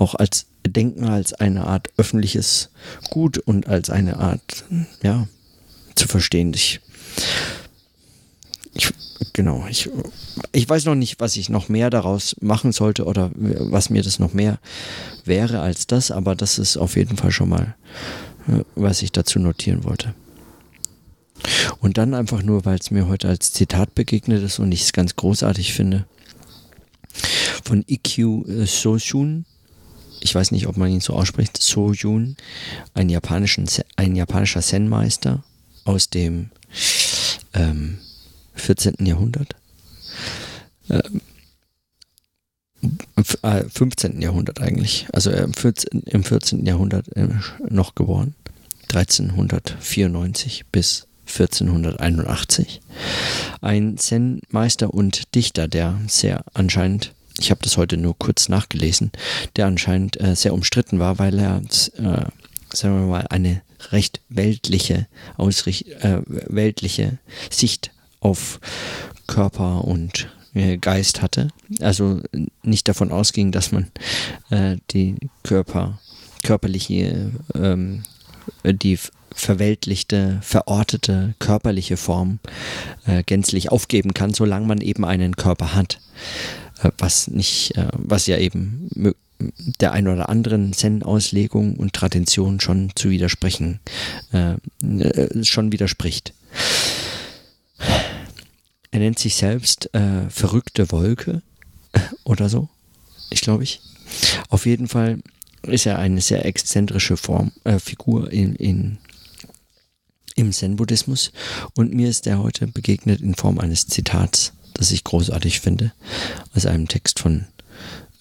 auch 0.01 0.15
als 0.15 0.47
Denken 0.65 1.05
als 1.05 1.33
eine 1.33 1.65
Art 1.67 1.89
öffentliches 1.97 2.69
Gut 3.11 3.37
und 3.37 3.67
als 3.67 3.89
eine 3.89 4.17
Art, 4.17 4.65
ja, 5.03 5.27
zu 5.95 6.07
verstehen. 6.07 6.53
Ich, 6.53 6.81
ich 8.73 8.91
genau, 9.33 9.65
ich, 9.69 9.89
ich 10.51 10.67
weiß 10.67 10.85
noch 10.85 10.95
nicht, 10.95 11.19
was 11.19 11.35
ich 11.35 11.49
noch 11.49 11.69
mehr 11.69 11.89
daraus 11.89 12.35
machen 12.41 12.71
sollte 12.71 13.05
oder 13.05 13.31
was 13.35 13.89
mir 13.89 14.01
das 14.01 14.17
noch 14.17 14.33
mehr 14.33 14.59
wäre 15.23 15.61
als 15.61 15.85
das, 15.85 16.09
aber 16.09 16.35
das 16.35 16.57
ist 16.57 16.77
auf 16.77 16.95
jeden 16.95 17.17
Fall 17.17 17.31
schon 17.31 17.49
mal, 17.49 17.75
äh, 18.47 18.63
was 18.75 19.03
ich 19.03 19.11
dazu 19.11 19.39
notieren 19.39 19.83
wollte. 19.83 20.15
Und 21.79 21.97
dann 21.97 22.13
einfach 22.13 22.41
nur, 22.41 22.65
weil 22.65 22.77
es 22.79 22.91
mir 22.91 23.07
heute 23.07 23.27
als 23.27 23.51
Zitat 23.51 23.93
begegnet 23.93 24.43
ist 24.43 24.59
und 24.59 24.71
ich 24.71 24.81
es 24.81 24.93
ganz 24.93 25.15
großartig 25.15 25.73
finde, 25.73 26.05
von 27.63 27.83
Ikkyu 27.87 28.45
äh, 28.45 28.65
Soshun, 28.65 29.45
ich 30.21 30.33
weiß 30.33 30.51
nicht, 30.51 30.67
ob 30.67 30.77
man 30.77 30.91
ihn 30.91 31.01
so 31.01 31.13
ausspricht, 31.13 31.61
Soyun, 31.61 32.37
ein, 32.93 33.09
japanischen, 33.09 33.67
ein 33.95 34.15
japanischer 34.15 34.61
Zen-Meister 34.61 35.43
aus 35.83 36.09
dem 36.09 36.49
ähm, 37.53 37.97
14. 38.55 39.05
Jahrhundert. 39.05 39.55
Ähm, 40.89 41.21
15. 43.43 44.19
Äh, 44.19 44.23
Jahrhundert 44.23 44.59
eigentlich, 44.61 45.07
also 45.13 45.29
im 45.31 45.53
14, 45.53 46.01
im 46.05 46.23
14. 46.23 46.65
Jahrhundert 46.65 47.15
äh, 47.15 47.27
noch 47.69 47.95
geboren, 47.95 48.33
1394 48.89 50.65
bis 50.71 51.07
1481. 51.27 52.81
Ein 53.61 53.97
Zen-Meister 53.97 54.93
und 54.93 55.35
Dichter, 55.35 55.67
der 55.67 55.99
sehr 56.07 56.43
anscheinend, 56.53 57.13
ich 57.39 57.51
habe 57.51 57.61
das 57.63 57.77
heute 57.77 57.97
nur 57.97 58.17
kurz 58.17 58.49
nachgelesen, 58.49 59.11
der 59.55 59.67
anscheinend 59.67 60.19
äh, 60.19 60.35
sehr 60.35 60.53
umstritten 60.53 60.99
war, 60.99 61.19
weil 61.19 61.39
er, 61.39 61.57
äh, 61.57 62.25
sagen 62.73 62.99
wir 62.99 63.07
mal, 63.07 63.27
eine 63.29 63.61
recht 63.91 64.21
weltliche, 64.29 65.07
Ausricht, 65.37 65.87
äh, 65.87 66.21
weltliche 66.25 67.17
Sicht 67.49 67.91
auf 68.19 68.59
Körper 69.27 69.85
und 69.85 70.29
äh, 70.53 70.77
Geist 70.77 71.21
hatte. 71.21 71.49
Also 71.79 72.21
nicht 72.63 72.87
davon 72.87 73.11
ausging, 73.11 73.51
dass 73.51 73.71
man 73.71 73.87
äh, 74.49 74.77
die 74.91 75.15
Körper, 75.43 75.99
körperliche, 76.43 77.31
ähm, 77.55 78.03
die 78.63 78.99
verweltlichte, 79.33 80.39
verortete 80.41 81.35
körperliche 81.39 81.97
Form 81.97 82.39
äh, 83.05 83.23
gänzlich 83.23 83.71
aufgeben 83.71 84.13
kann, 84.13 84.33
solange 84.33 84.67
man 84.67 84.81
eben 84.81 85.05
einen 85.05 85.35
Körper 85.35 85.73
hat. 85.73 85.99
Äh, 86.81 86.91
was 86.97 87.27
nicht, 87.27 87.75
äh, 87.77 87.87
was 87.93 88.27
ja 88.27 88.37
eben 88.37 88.89
der 89.79 89.91
ein 89.91 90.07
oder 90.07 90.29
anderen 90.29 90.71
Zen-Auslegung 90.71 91.75
und 91.75 91.93
Tradition 91.93 92.59
schon 92.59 92.91
zu 92.95 93.09
widersprechen, 93.09 93.79
äh, 94.31 94.55
schon 95.43 95.71
widerspricht. 95.71 96.35
Er 98.91 98.99
nennt 98.99 99.17
sich 99.17 99.35
selbst 99.35 99.89
äh, 99.95 100.29
verrückte 100.29 100.91
Wolke 100.91 101.41
oder 102.23 102.49
so, 102.49 102.69
ich 103.31 103.41
glaube 103.41 103.63
ich. 103.63 103.81
Auf 104.49 104.67
jeden 104.67 104.87
Fall 104.87 105.19
ist 105.63 105.87
er 105.87 105.97
eine 105.97 106.21
sehr 106.21 106.45
exzentrische 106.45 107.17
Form, 107.17 107.51
äh, 107.63 107.79
Figur 107.79 108.31
in, 108.31 108.55
in 108.55 108.97
im 110.35 110.51
Zen-Buddhismus 110.51 111.31
und 111.75 111.93
mir 111.93 112.09
ist 112.09 112.25
er 112.25 112.39
heute 112.41 112.67
begegnet 112.67 113.21
in 113.21 113.35
Form 113.35 113.59
eines 113.59 113.87
Zitats, 113.87 114.53
das 114.81 114.91
ich 114.91 115.03
großartig 115.03 115.59
finde, 115.59 115.93
aus 116.55 116.65
einem 116.65 116.87
Text 116.87 117.19
von, 117.19 117.45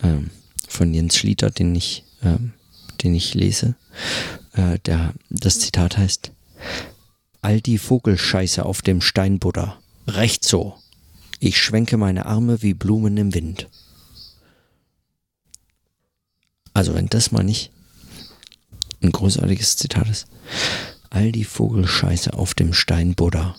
ähm, 0.03 0.31
von 0.69 0.93
Jens 0.93 1.17
Schlieter, 1.17 1.51
den 1.51 1.75
ich, 1.75 2.05
ähm, 2.23 2.53
den 3.03 3.15
ich 3.15 3.35
lese. 3.35 3.75
Äh, 4.53 4.79
der, 4.81 5.15
das 5.31 5.61
Zitat 5.61 5.97
heißt, 5.97 6.33
All 7.43 7.63
die 7.63 7.79
Vogelscheiße 7.79 8.67
auf 8.67 8.83
dem 8.83 9.01
Steinbuddha, 9.01 9.79
recht 10.07 10.45
so. 10.45 10.75
Ich 11.39 11.59
schwenke 11.59 11.97
meine 11.97 12.27
Arme 12.27 12.63
wie 12.63 12.75
Blumen 12.75 13.17
im 13.17 13.33
Wind. 13.33 13.69
Also 16.75 16.95
wenn 16.95 17.07
das 17.07 17.33
mal 17.33 17.43
nicht 17.43 17.71
ein 19.03 19.11
großartiges 19.11 19.77
Zitat 19.77 20.09
ist 20.11 20.27
all 21.11 21.33
die 21.33 21.45
Vogelscheiße 21.45 22.33
auf 22.33 22.55
dem 22.55 22.73
Stein 22.73 23.15
Buddha. 23.15 23.57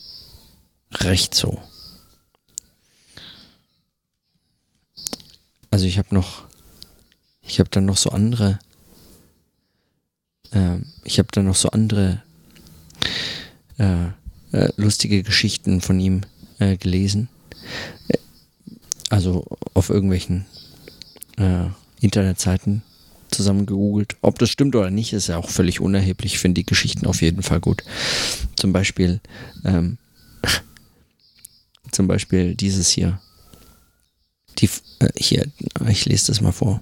Recht 0.93 1.36
so. 1.36 1.62
Also 5.71 5.85
ich 5.85 5.97
habe 5.97 6.13
noch, 6.13 6.43
ich 7.41 7.59
habe 7.59 7.69
dann 7.69 7.85
noch 7.85 7.97
so 7.97 8.11
andere, 8.11 8.59
äh, 10.51 10.77
ich 11.03 11.17
habe 11.17 11.29
dann 11.31 11.45
noch 11.45 11.55
so 11.55 11.69
andere 11.69 12.21
äh, 13.77 14.07
äh, 14.51 14.69
lustige 14.75 15.23
Geschichten 15.23 15.81
von 15.81 15.99
ihm 15.99 16.21
äh, 16.59 16.77
gelesen. 16.77 17.29
Äh, 18.09 18.17
also 19.09 19.45
auf 19.73 19.89
irgendwelchen 19.89 20.45
äh, 21.37 21.67
Internetseiten 22.01 22.83
zusammen 23.29 23.65
gegoogelt. 23.65 24.17
Ob 24.21 24.39
das 24.39 24.49
stimmt 24.49 24.75
oder 24.75 24.89
nicht, 24.91 25.13
ist 25.13 25.27
ja 25.27 25.37
auch 25.37 25.49
völlig 25.49 25.79
unerheblich. 25.79 26.33
Ich 26.33 26.39
finde 26.39 26.61
die 26.61 26.65
Geschichten 26.65 27.07
auf 27.07 27.21
jeden 27.21 27.43
Fall 27.43 27.59
gut. 27.59 27.83
Zum 28.55 28.73
Beispiel, 28.73 29.21
ähm, 29.63 29.97
zum 31.91 32.07
Beispiel 32.07 32.55
dieses 32.55 32.89
hier. 32.89 33.21
Die, 34.61 34.69
äh, 34.99 35.09
hier, 35.17 35.45
ich 35.89 36.05
lese 36.05 36.27
das 36.27 36.41
mal 36.41 36.51
vor. 36.51 36.79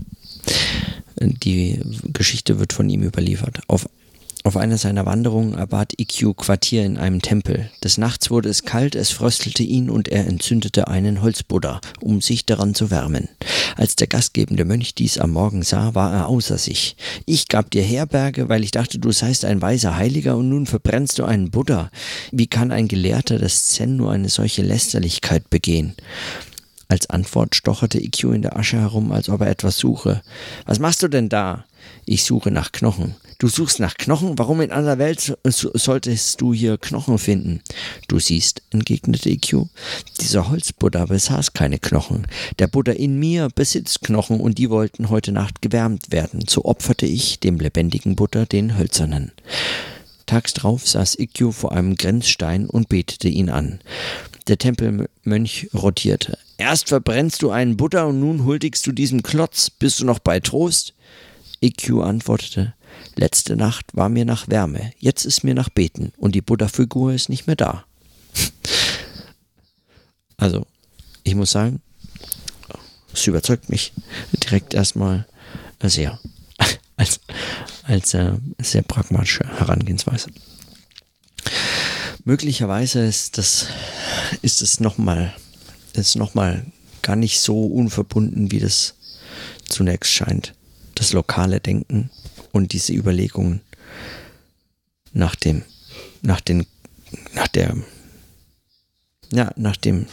Die 1.19 1.81
Geschichte 2.13 2.59
wird 2.59 2.73
von 2.73 2.89
ihm 2.89 3.03
überliefert. 3.03 3.61
Auf 3.67 3.87
Auf 4.45 4.55
einer 4.55 4.77
seiner 4.77 5.05
Wanderungen 5.05 5.53
erbat 5.53 5.93
IQ 5.99 6.37
Quartier 6.37 6.85
in 6.85 6.97
einem 6.97 7.21
Tempel. 7.21 7.69
Des 7.83 7.97
Nachts 7.97 8.31
wurde 8.31 8.47
es 8.47 8.63
kalt, 8.63 8.95
es 8.95 9.11
fröstelte 9.11 9.63
ihn 9.63 9.89
und 9.89 10.07
er 10.07 10.25
entzündete 10.27 10.87
einen 10.87 11.21
Holzbuddha, 11.21 11.81
um 11.99 12.21
sich 12.21 12.45
daran 12.45 12.73
zu 12.73 12.89
wärmen. 12.89 13.27
Als 13.75 13.97
der 13.97 14.07
gastgebende 14.07 14.63
Mönch 14.63 14.95
dies 14.95 15.17
am 15.17 15.31
Morgen 15.31 15.61
sah, 15.63 15.93
war 15.93 16.13
er 16.13 16.27
außer 16.27 16.57
sich. 16.57 16.95
Ich 17.25 17.49
gab 17.49 17.69
dir 17.69 17.83
Herberge, 17.83 18.47
weil 18.47 18.63
ich 18.63 18.71
dachte, 18.71 18.97
du 18.97 19.11
seist 19.11 19.43
ein 19.43 19.61
weiser 19.61 19.97
Heiliger 19.97 20.37
und 20.37 20.47
nun 20.47 20.65
verbrennst 20.65 21.19
du 21.19 21.25
einen 21.25 21.51
Buddha. 21.51 21.91
Wie 22.31 22.47
kann 22.47 22.71
ein 22.71 22.87
Gelehrter 22.87 23.39
des 23.39 23.67
Zen 23.67 23.97
nur 23.97 24.13
eine 24.13 24.29
solche 24.29 24.61
Lästerlichkeit 24.61 25.49
begehen? 25.49 25.95
Als 26.91 27.07
Antwort 27.07 27.55
stocherte 27.55 28.03
IQ 28.03 28.23
in 28.33 28.41
der 28.41 28.57
Asche 28.57 28.77
herum, 28.77 29.11
als 29.11 29.29
ob 29.29 29.41
er 29.41 29.49
etwas 29.49 29.77
suche. 29.77 30.23
Was 30.65 30.79
machst 30.79 31.03
du 31.03 31.07
denn 31.07 31.29
da? 31.29 31.65
Ich 32.05 32.23
suche 32.23 32.49
nach 32.49 32.71
Knochen. 32.71 33.15
Du 33.37 33.47
suchst 33.47 33.79
nach 33.79 33.95
Knochen? 33.95 34.39
Warum 34.39 34.59
in 34.59 34.71
aller 34.71 34.97
Welt 34.97 35.37
solltest 35.43 36.41
du 36.41 36.51
hier 36.51 36.79
Knochen 36.79 37.19
finden? 37.19 37.61
Du 38.07 38.19
siehst, 38.19 38.63
entgegnete 38.71 39.29
IQ, 39.29 39.67
dieser 40.19 40.49
Holzbuddha 40.49 41.05
besaß 41.05 41.53
keine 41.53 41.77
Knochen. 41.77 42.25
Der 42.57 42.67
Buddha 42.67 42.91
in 42.93 43.19
mir 43.19 43.49
besitzt 43.53 44.01
Knochen 44.01 44.41
und 44.41 44.57
die 44.57 44.71
wollten 44.71 45.09
heute 45.09 45.31
Nacht 45.31 45.61
gewärmt 45.61 46.11
werden. 46.11 46.45
So 46.49 46.65
opferte 46.65 47.05
ich 47.05 47.39
dem 47.39 47.59
lebendigen 47.59 48.15
Buddha 48.15 48.45
den 48.45 48.79
hölzernen. 48.79 49.31
Tags 50.25 50.53
drauf 50.53 50.87
saß 50.87 51.15
Ikkyu 51.15 51.51
vor 51.51 51.71
einem 51.71 51.95
Grenzstein 51.95 52.65
und 52.65 52.89
betete 52.89 53.29
ihn 53.29 53.51
an. 53.51 53.79
Der 54.47 54.57
Tempelmönch 54.57 55.69
rotierte. 55.73 56.39
Erst 56.59 56.89
verbrennst 56.89 57.41
du 57.41 57.51
einen 57.51 57.77
Buddha 57.77 58.03
und 58.03 58.19
nun 58.19 58.43
huldigst 58.43 58.85
du 58.85 58.91
diesem 58.91 59.23
Klotz. 59.23 59.69
Bist 59.69 60.01
du 60.01 60.05
noch 60.05 60.19
bei 60.19 60.41
Trost? 60.41 60.93
Ikkyu 61.61 62.01
antwortete. 62.01 62.73
Letzte 63.15 63.55
Nacht 63.55 63.85
war 63.93 64.09
mir 64.09 64.25
nach 64.25 64.49
Wärme, 64.49 64.91
jetzt 64.99 65.23
ist 65.23 65.45
mir 65.45 65.53
nach 65.53 65.69
Beten 65.69 66.11
und 66.17 66.35
die 66.35 66.41
Buddha-Figur 66.41 67.13
ist 67.13 67.29
nicht 67.29 67.47
mehr 67.47 67.55
da. 67.55 67.85
also, 70.37 70.67
ich 71.23 71.33
muss 71.33 71.51
sagen, 71.51 71.81
es 73.13 73.25
überzeugt 73.25 73.69
mich 73.69 73.93
direkt 74.33 74.73
erstmal 74.73 75.25
sehr 75.81 76.19
als, 76.97 77.21
als 77.83 78.13
äh, 78.15 78.33
sehr 78.61 78.81
pragmatische 78.81 79.47
Herangehensweise. 79.47 80.29
Möglicherweise 82.25 83.05
ist 83.05 83.37
das 83.37 83.67
ist 84.41 84.61
es 84.61 84.81
nochmal 84.81 85.33
ist 85.99 86.15
noch 86.15 86.33
mal 86.33 86.65
gar 87.01 87.15
nicht 87.15 87.39
so 87.39 87.65
unverbunden, 87.65 88.51
wie 88.51 88.59
das 88.59 88.95
zunächst 89.67 90.11
scheint. 90.11 90.53
Das 90.95 91.13
lokale 91.13 91.59
Denken 91.59 92.09
und 92.51 92.73
diese 92.73 92.93
Überlegungen 92.93 93.61
nach 95.13 95.35
dem, 95.35 95.63
nach 96.21 96.41
den, 96.41 96.65
nach 97.33 97.47
der, 97.47 97.75
ja, 99.31 99.51
nach 99.55 99.77
dem, 99.77 100.07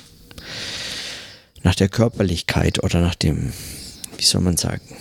nach 1.63 1.75
der 1.75 1.89
Körperlichkeit 1.89 2.83
oder 2.83 3.01
nach 3.01 3.15
dem, 3.15 3.53
wie 4.17 4.25
soll 4.25 4.41
man 4.41 4.57
sagen, 4.57 4.97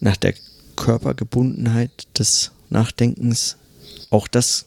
nach 0.00 0.16
der 0.16 0.34
Körpergebundenheit 0.76 2.08
des 2.18 2.52
Nachdenkens, 2.70 3.56
auch 4.10 4.26
das 4.26 4.66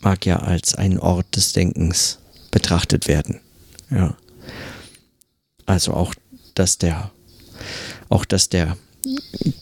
mag 0.00 0.26
ja 0.26 0.40
als 0.40 0.74
ein 0.74 0.98
Ort 0.98 1.36
des 1.36 1.52
Denkens 1.52 2.18
betrachtet 2.52 3.08
werden. 3.08 3.40
Ja. 3.90 4.16
Also 5.66 5.94
auch, 5.94 6.14
dass 6.54 6.78
der, 6.78 7.10
auch 8.08 8.24
dass 8.24 8.48
der 8.48 8.76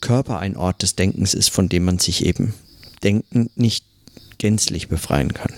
Körper 0.02 0.38
ein 0.38 0.58
Ort 0.58 0.82
des 0.82 0.96
Denkens 0.96 1.32
ist, 1.32 1.48
von 1.48 1.70
dem 1.70 1.86
man 1.86 1.98
sich 1.98 2.26
eben 2.26 2.52
Denken 3.02 3.48
nicht 3.54 3.86
gänzlich 4.36 4.88
befreien 4.88 5.32
kann. 5.32 5.54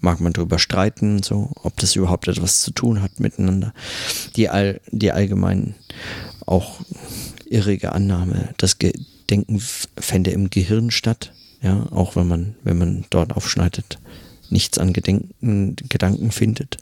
Mag 0.00 0.20
man 0.20 0.32
darüber 0.32 0.58
streiten, 0.58 1.22
so, 1.22 1.50
ob 1.54 1.76
das 1.76 1.94
überhaupt 1.94 2.26
etwas 2.28 2.62
zu 2.62 2.70
tun 2.70 3.02
hat 3.02 3.20
miteinander. 3.20 3.74
Die, 4.36 4.48
all, 4.48 4.80
die 4.90 5.12
allgemein 5.12 5.74
auch 6.46 6.80
irrige 7.44 7.92
Annahme, 7.92 8.54
das 8.56 8.78
Denken 9.30 9.60
fände 9.98 10.30
im 10.30 10.50
Gehirn 10.50 10.90
statt, 10.90 11.32
ja, 11.62 11.86
auch 11.92 12.16
wenn 12.16 12.26
man, 12.26 12.54
wenn 12.64 12.78
man 12.78 13.04
dort 13.10 13.36
aufschneidet, 13.36 13.98
nichts 14.52 14.78
an 14.78 14.92
Gedenken, 14.92 15.76
Gedanken 15.88 16.30
findet. 16.30 16.76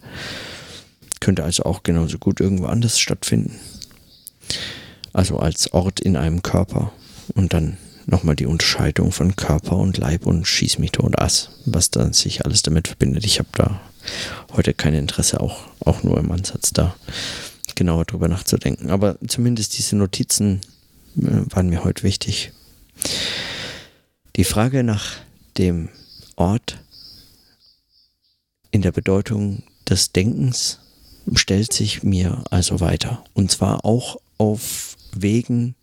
Könnte 1.20 1.44
also 1.44 1.64
auch 1.64 1.82
genauso 1.82 2.18
gut 2.18 2.40
irgendwo 2.40 2.66
anders 2.66 2.98
stattfinden 2.98 3.58
also 5.12 5.38
als 5.38 5.72
Ort 5.72 6.00
in 6.00 6.16
einem 6.16 6.42
Körper. 6.42 6.92
Und 7.34 7.52
dann 7.52 7.76
nochmal 8.06 8.36
die 8.36 8.46
Unterscheidung 8.46 9.12
von 9.12 9.36
Körper 9.36 9.76
und 9.76 9.98
Leib 9.98 10.26
und 10.26 10.46
Schieß 10.46 10.78
mich 10.78 10.92
tot 10.92 11.18
Ass, 11.18 11.50
was 11.64 11.90
da 11.90 12.12
sich 12.12 12.44
alles 12.44 12.62
damit 12.62 12.88
verbindet. 12.88 13.24
Ich 13.24 13.38
habe 13.38 13.48
da 13.52 13.80
heute 14.52 14.74
kein 14.74 14.94
Interesse, 14.94 15.40
auch, 15.40 15.60
auch 15.80 16.02
nur 16.02 16.18
im 16.18 16.32
Ansatz 16.32 16.72
da 16.72 16.96
genauer 17.76 18.04
drüber 18.04 18.28
nachzudenken. 18.28 18.90
Aber 18.90 19.16
zumindest 19.26 19.78
diese 19.78 19.96
Notizen 19.96 20.60
äh, 21.16 21.54
waren 21.54 21.68
mir 21.68 21.84
heute 21.84 22.02
wichtig. 22.02 22.52
Die 24.36 24.44
Frage 24.44 24.82
nach 24.82 25.16
dem 25.56 25.88
Ort 26.36 26.79
in 28.80 28.82
der 28.82 28.92
Bedeutung 28.92 29.62
des 29.90 30.10
Denkens 30.12 30.78
stellt 31.34 31.70
sich 31.70 32.02
mir 32.02 32.44
also 32.48 32.80
weiter. 32.80 33.22
Und 33.34 33.50
zwar 33.50 33.84
auch 33.84 34.16
auf 34.38 34.96
Wegen, 35.12 35.74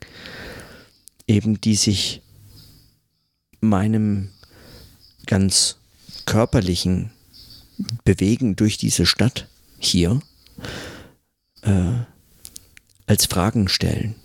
eben 1.27 1.61
die 1.61 1.75
sich 1.75 2.23
meinem 3.61 4.31
ganz 5.27 5.77
körperlichen 6.25 7.11
Bewegen 8.03 8.55
durch 8.55 8.79
diese 8.79 9.05
Stadt 9.05 9.47
hier 9.77 10.19
äh, 11.61 11.99
als 13.05 13.27
Fragen 13.27 13.67
stellen. 13.67 14.15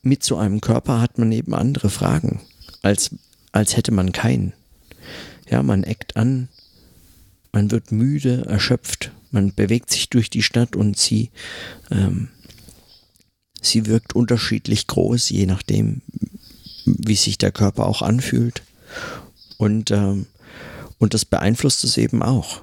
Mit 0.00 0.24
so 0.24 0.38
einem 0.38 0.62
Körper 0.62 1.02
hat 1.02 1.18
man 1.18 1.30
eben 1.30 1.52
andere 1.52 1.90
Fragen, 1.90 2.40
als, 2.80 3.10
als 3.52 3.76
hätte 3.76 3.92
man 3.92 4.12
keinen. 4.12 4.54
Ja, 5.50 5.62
man 5.62 5.84
eckt 5.84 6.16
an, 6.16 6.48
man 7.52 7.70
wird 7.70 7.92
müde, 7.92 8.44
erschöpft, 8.46 9.12
man 9.30 9.54
bewegt 9.54 9.90
sich 9.90 10.08
durch 10.08 10.30
die 10.30 10.42
Stadt 10.42 10.76
und 10.76 10.98
sie, 10.98 11.30
ähm, 11.90 12.28
sie 13.60 13.86
wirkt 13.86 14.14
unterschiedlich 14.14 14.86
groß, 14.86 15.30
je 15.30 15.46
nachdem, 15.46 16.02
wie 16.84 17.16
sich 17.16 17.38
der 17.38 17.52
Körper 17.52 17.86
auch 17.86 18.02
anfühlt. 18.02 18.62
Und, 19.56 19.90
ähm, 19.90 20.26
und 20.98 21.14
das 21.14 21.24
beeinflusst 21.24 21.84
es 21.84 21.96
eben 21.96 22.22
auch. 22.22 22.62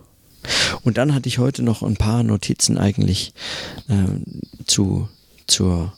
Und 0.84 0.98
dann 0.98 1.14
hatte 1.14 1.28
ich 1.28 1.40
heute 1.40 1.64
noch 1.64 1.82
ein 1.82 1.98
paar 1.98 2.24
Notizen 2.24 2.78
eigentlich 2.78 3.34
ähm, 3.90 4.24
zu, 4.66 5.10
zur, 5.48 5.94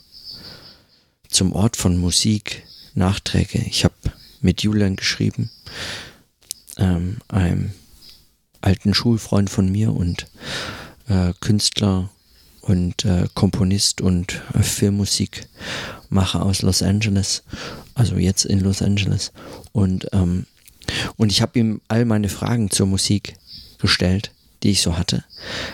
zum 1.28 1.52
Ort 1.52 1.76
von 1.76 1.98
Musik, 1.98 2.64
Nachträge. 2.94 3.58
Ich 3.66 3.84
habe 3.84 3.94
mit 4.40 4.62
Julian 4.62 4.96
geschrieben, 4.96 5.50
ähm, 6.78 7.18
einem 7.28 7.72
alten 8.60 8.94
Schulfreund 8.94 9.50
von 9.50 9.70
mir 9.70 9.94
und 9.94 10.26
äh, 11.08 11.32
Künstler 11.40 12.10
und 12.62 13.04
äh, 13.04 13.26
Komponist 13.34 14.00
und 14.00 14.42
äh, 14.54 14.62
Filmmusikmacher 14.62 16.42
aus 16.42 16.62
Los 16.62 16.82
Angeles, 16.82 17.42
also 17.94 18.16
jetzt 18.16 18.44
in 18.44 18.60
Los 18.60 18.82
Angeles. 18.82 19.32
Und, 19.72 20.08
ähm, 20.12 20.46
und 21.16 21.32
ich 21.32 21.42
habe 21.42 21.58
ihm 21.58 21.80
all 21.88 22.04
meine 22.04 22.28
Fragen 22.28 22.70
zur 22.70 22.86
Musik 22.86 23.36
gestellt, 23.78 24.32
die 24.62 24.70
ich 24.70 24.82
so 24.82 24.98
hatte, 24.98 25.24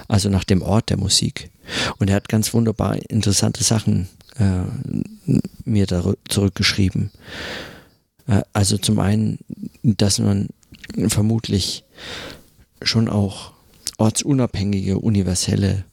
also 0.09 0.29
nach 0.29 0.45
dem 0.45 0.63
Ort 0.63 0.91
der 0.91 0.99
Musik. 0.99 1.51
Und 1.99 2.11
er 2.11 2.17
hat 2.17 2.29
ganz 2.29 2.53
wunderbar 2.53 2.97
interessante 3.09 3.65
Sachen 3.65 4.09
äh, 4.37 4.65
mir 5.65 5.87
da 5.87 6.13
zurückgeschrieben. 6.29 7.11
Äh, 8.27 8.43
also 8.53 8.79
zum 8.79 8.99
einen, 8.99 9.39
dass 9.83 10.19
man 10.19 10.49
vermutlich 11.09 11.85
schon 12.83 13.09
auch 13.09 13.53
ortsunabhängige, 13.99 14.99
universelle, 14.99 15.85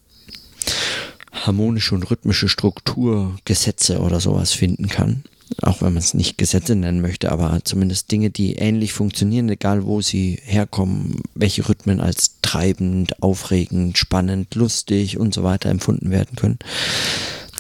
harmonische 1.32 1.96
und 1.96 2.10
rhythmische 2.10 2.50
Struktur, 2.50 3.38
Gesetze 3.46 4.00
oder 4.00 4.20
sowas 4.20 4.52
finden 4.52 4.88
kann. 4.88 5.24
Auch 5.62 5.82
wenn 5.82 5.94
man 5.94 5.98
es 6.02 6.14
nicht 6.14 6.38
Gesetze 6.38 6.76
nennen 6.76 7.02
möchte, 7.02 7.32
aber 7.32 7.60
zumindest 7.64 8.12
Dinge, 8.12 8.30
die 8.30 8.54
ähnlich 8.54 8.94
funktionieren, 8.94 9.50
egal 9.50 9.86
wo 9.86 10.02
sie 10.02 10.40
herkommen, 10.44 11.22
welche 11.36 11.68
Rhythmen 11.68 12.00
als 12.00 12.38
treibend, 12.42 13.22
aufregend, 13.22 13.98
spannend, 13.98 14.56
lustig 14.56 15.18
und 15.18 15.34
so 15.34 15.44
weiter 15.44 15.70
empfunden 15.70 16.10
werden 16.10 16.36
können. 16.38 16.60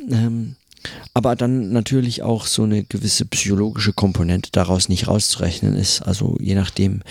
Ähm, 0.10 0.56
aber 1.13 1.36
dann 1.36 1.72
natürlich 1.72 2.24
auch 2.24 2.46
so 2.46 2.63
eine 2.63 2.84
gewisse 2.84 3.26
psychologische 3.26 3.94
Komponente 3.94 4.50
daraus 4.52 4.89
nicht 4.89 5.08
rauszurechnen 5.08 5.76
ist. 5.76 6.02
Also 6.02 6.38
je 6.39 6.56
nachdem, 6.56 7.02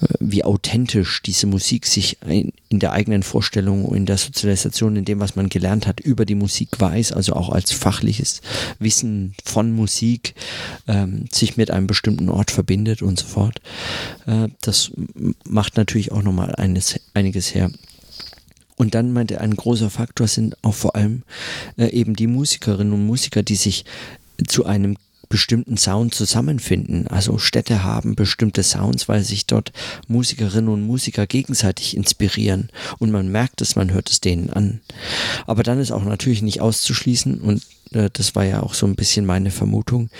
äh, 0.00 0.06
wie 0.20 0.44
authentisch 0.44 1.22
diese 1.22 1.46
Musik 1.46 1.86
sich 1.86 2.18
in, 2.26 2.52
der 2.70 2.92
eigenen 2.92 3.22
Vorstellung, 3.22 3.94
in 3.94 4.06
der 4.06 4.18
Sozialisation, 4.18 4.96
in 4.96 5.04
dem, 5.04 5.20
was 5.20 5.36
man 5.36 5.48
gelernt 5.48 5.86
hat, 5.86 6.00
über 6.00 6.24
die 6.24 6.34
Musik 6.34 6.68
weiß, 6.78 7.12
also 7.12 7.34
auch 7.34 7.50
als 7.50 7.72
fachliches 7.72 8.40
Wissen 8.78 9.34
von 9.44 9.72
Musik, 9.72 10.34
ähm, 10.88 11.26
sich 11.30 11.56
mit 11.56 11.70
einem 11.70 11.86
bestimmten 11.86 12.28
Ort 12.28 12.50
verbindet 12.50 13.02
und 13.02 13.18
so 13.18 13.26
fort. 13.26 13.60
Äh, 14.26 14.48
das 14.60 14.90
macht 15.44 15.76
natürlich 15.76 16.12
auch 16.12 16.22
nochmal 16.22 16.54
einiges 16.56 17.54
her. 17.54 17.70
Und 18.76 18.94
dann 18.94 19.12
meinte 19.12 19.34
er, 19.34 19.40
ein 19.40 19.56
großer 19.56 19.90
Faktor 19.90 20.26
sind 20.26 20.56
auch 20.62 20.74
vor 20.74 20.96
allem 20.96 21.22
äh, 21.76 21.88
eben 21.88 22.14
die 22.14 22.26
Musikerinnen 22.26 22.92
und 22.92 23.06
Musiker, 23.06 23.42
die 23.42 23.56
sich 23.56 23.84
zu 24.46 24.66
einem 24.66 24.96
bestimmten 25.28 25.76
Sound 25.76 26.14
zusammenfinden. 26.14 27.08
Also 27.08 27.38
Städte 27.38 27.82
haben 27.82 28.14
bestimmte 28.14 28.62
Sounds, 28.62 29.08
weil 29.08 29.22
sich 29.22 29.46
dort 29.46 29.72
Musikerinnen 30.06 30.68
und 30.68 30.86
Musiker 30.86 31.26
gegenseitig 31.26 31.96
inspirieren 31.96 32.68
und 32.98 33.10
man 33.10 33.28
merkt 33.28 33.60
es, 33.60 33.76
man 33.76 33.92
hört 33.92 34.10
es 34.10 34.20
denen 34.20 34.50
an. 34.50 34.80
Aber 35.46 35.62
dann 35.62 35.80
ist 35.80 35.92
auch 35.92 36.04
natürlich 36.04 36.42
nicht 36.42 36.60
auszuschließen 36.60 37.40
und 37.40 37.62
äh, 37.92 38.10
das 38.12 38.34
war 38.34 38.44
ja 38.44 38.62
auch 38.62 38.74
so 38.74 38.86
ein 38.86 38.96
bisschen 38.96 39.26
meine 39.26 39.50
Vermutung, 39.50 40.10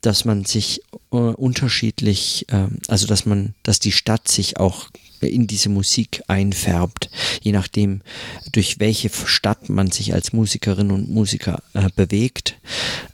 dass 0.00 0.24
man 0.24 0.44
sich 0.44 0.80
äh, 1.12 1.16
unterschiedlich, 1.16 2.46
äh, 2.48 2.68
also 2.88 3.06
dass 3.06 3.26
man, 3.26 3.54
dass 3.62 3.78
die 3.78 3.92
Stadt 3.92 4.28
sich 4.28 4.58
auch 4.58 4.88
in 5.28 5.46
diese 5.46 5.68
Musik 5.68 6.22
einfärbt, 6.28 7.10
je 7.40 7.52
nachdem, 7.52 8.02
durch 8.52 8.78
welche 8.78 9.10
Stadt 9.10 9.68
man 9.68 9.90
sich 9.90 10.14
als 10.14 10.32
Musikerin 10.32 10.90
und 10.90 11.10
Musiker 11.10 11.62
äh, 11.74 11.88
bewegt, 11.94 12.58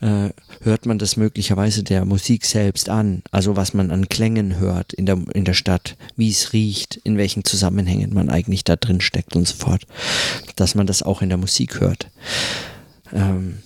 äh, 0.00 0.30
hört 0.62 0.86
man 0.86 0.98
das 0.98 1.16
möglicherweise 1.16 1.82
der 1.82 2.04
Musik 2.04 2.44
selbst 2.44 2.88
an, 2.88 3.22
also 3.30 3.56
was 3.56 3.74
man 3.74 3.90
an 3.90 4.08
Klängen 4.08 4.58
hört 4.58 4.92
in 4.92 5.06
der, 5.06 5.18
in 5.34 5.44
der 5.44 5.54
Stadt, 5.54 5.96
wie 6.16 6.30
es 6.30 6.52
riecht, 6.52 6.96
in 6.96 7.16
welchen 7.16 7.44
Zusammenhängen 7.44 8.12
man 8.12 8.30
eigentlich 8.30 8.64
da 8.64 8.76
drin 8.76 9.00
steckt 9.00 9.36
und 9.36 9.46
so 9.46 9.56
fort, 9.56 9.86
dass 10.56 10.74
man 10.74 10.86
das 10.86 11.02
auch 11.02 11.22
in 11.22 11.28
der 11.28 11.38
Musik 11.38 11.80
hört. 11.80 12.10
Ähm, 13.12 13.58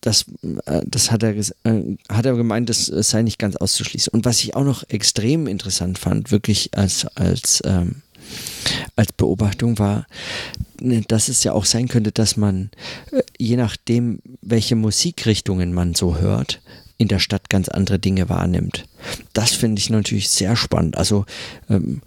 das, 0.00 0.26
äh, 0.66 0.82
das 0.86 1.10
hat 1.10 1.22
er, 1.22 1.36
äh, 1.36 1.44
hat 2.08 2.26
er 2.26 2.34
gemeint, 2.34 2.68
das 2.68 2.86
sei 2.86 3.22
nicht 3.22 3.38
ganz 3.38 3.56
auszuschließen. 3.56 4.12
Und 4.12 4.24
was 4.24 4.42
ich 4.42 4.54
auch 4.54 4.64
noch 4.64 4.84
extrem 4.88 5.46
interessant 5.46 5.98
fand, 5.98 6.30
wirklich 6.30 6.70
als, 6.76 7.06
als, 7.16 7.62
ähm, 7.64 8.02
als 8.96 9.12
Beobachtung 9.12 9.78
war, 9.78 10.06
ne, 10.80 11.02
dass 11.06 11.28
es 11.28 11.44
ja 11.44 11.52
auch 11.52 11.64
sein 11.64 11.88
könnte, 11.88 12.12
dass 12.12 12.36
man, 12.36 12.70
äh, 13.10 13.22
je 13.38 13.56
nachdem, 13.56 14.20
welche 14.42 14.76
Musikrichtungen 14.76 15.72
man 15.72 15.94
so 15.94 16.18
hört, 16.18 16.60
in 16.98 17.08
der 17.08 17.20
Stadt 17.20 17.48
ganz 17.48 17.68
andere 17.68 18.00
Dinge 18.00 18.28
wahrnimmt. 18.28 18.84
Das 19.32 19.52
finde 19.52 19.78
ich 19.78 19.88
natürlich 19.88 20.28
sehr 20.28 20.56
spannend. 20.56 20.98
Also 20.98 21.26
ähm, 21.70 22.02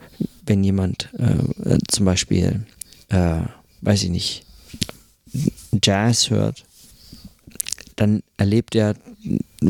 wenn 0.46 0.64
jemand 0.64 1.10
äh, 1.18 1.78
zum 1.88 2.06
Beispiel, 2.06 2.66
äh, 3.08 3.40
weiß 3.82 4.04
ich 4.04 4.10
nicht, 4.10 4.46
Jazz 5.82 6.30
hört, 6.30 6.66
dann 8.02 8.24
erlebt 8.38 8.74
er 8.74 8.96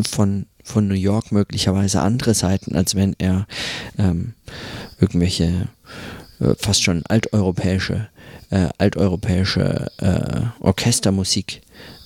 von, 0.08 0.46
von 0.64 0.88
New 0.88 0.96
York 0.96 1.34
möglicherweise 1.34 2.00
andere 2.00 2.34
Seiten, 2.34 2.78
als 2.78 2.96
wenn 2.96 3.14
er 3.18 3.46
ähm, 3.98 4.36
irgendwelche 5.02 5.68
äh, 6.40 6.56
fast 6.58 6.82
schon 6.82 7.06
alteuropäische, 7.08 8.08
äh, 8.50 8.70
alteuropäische 8.78 9.92
äh, 9.98 10.64
Orchestermusik 10.66 11.62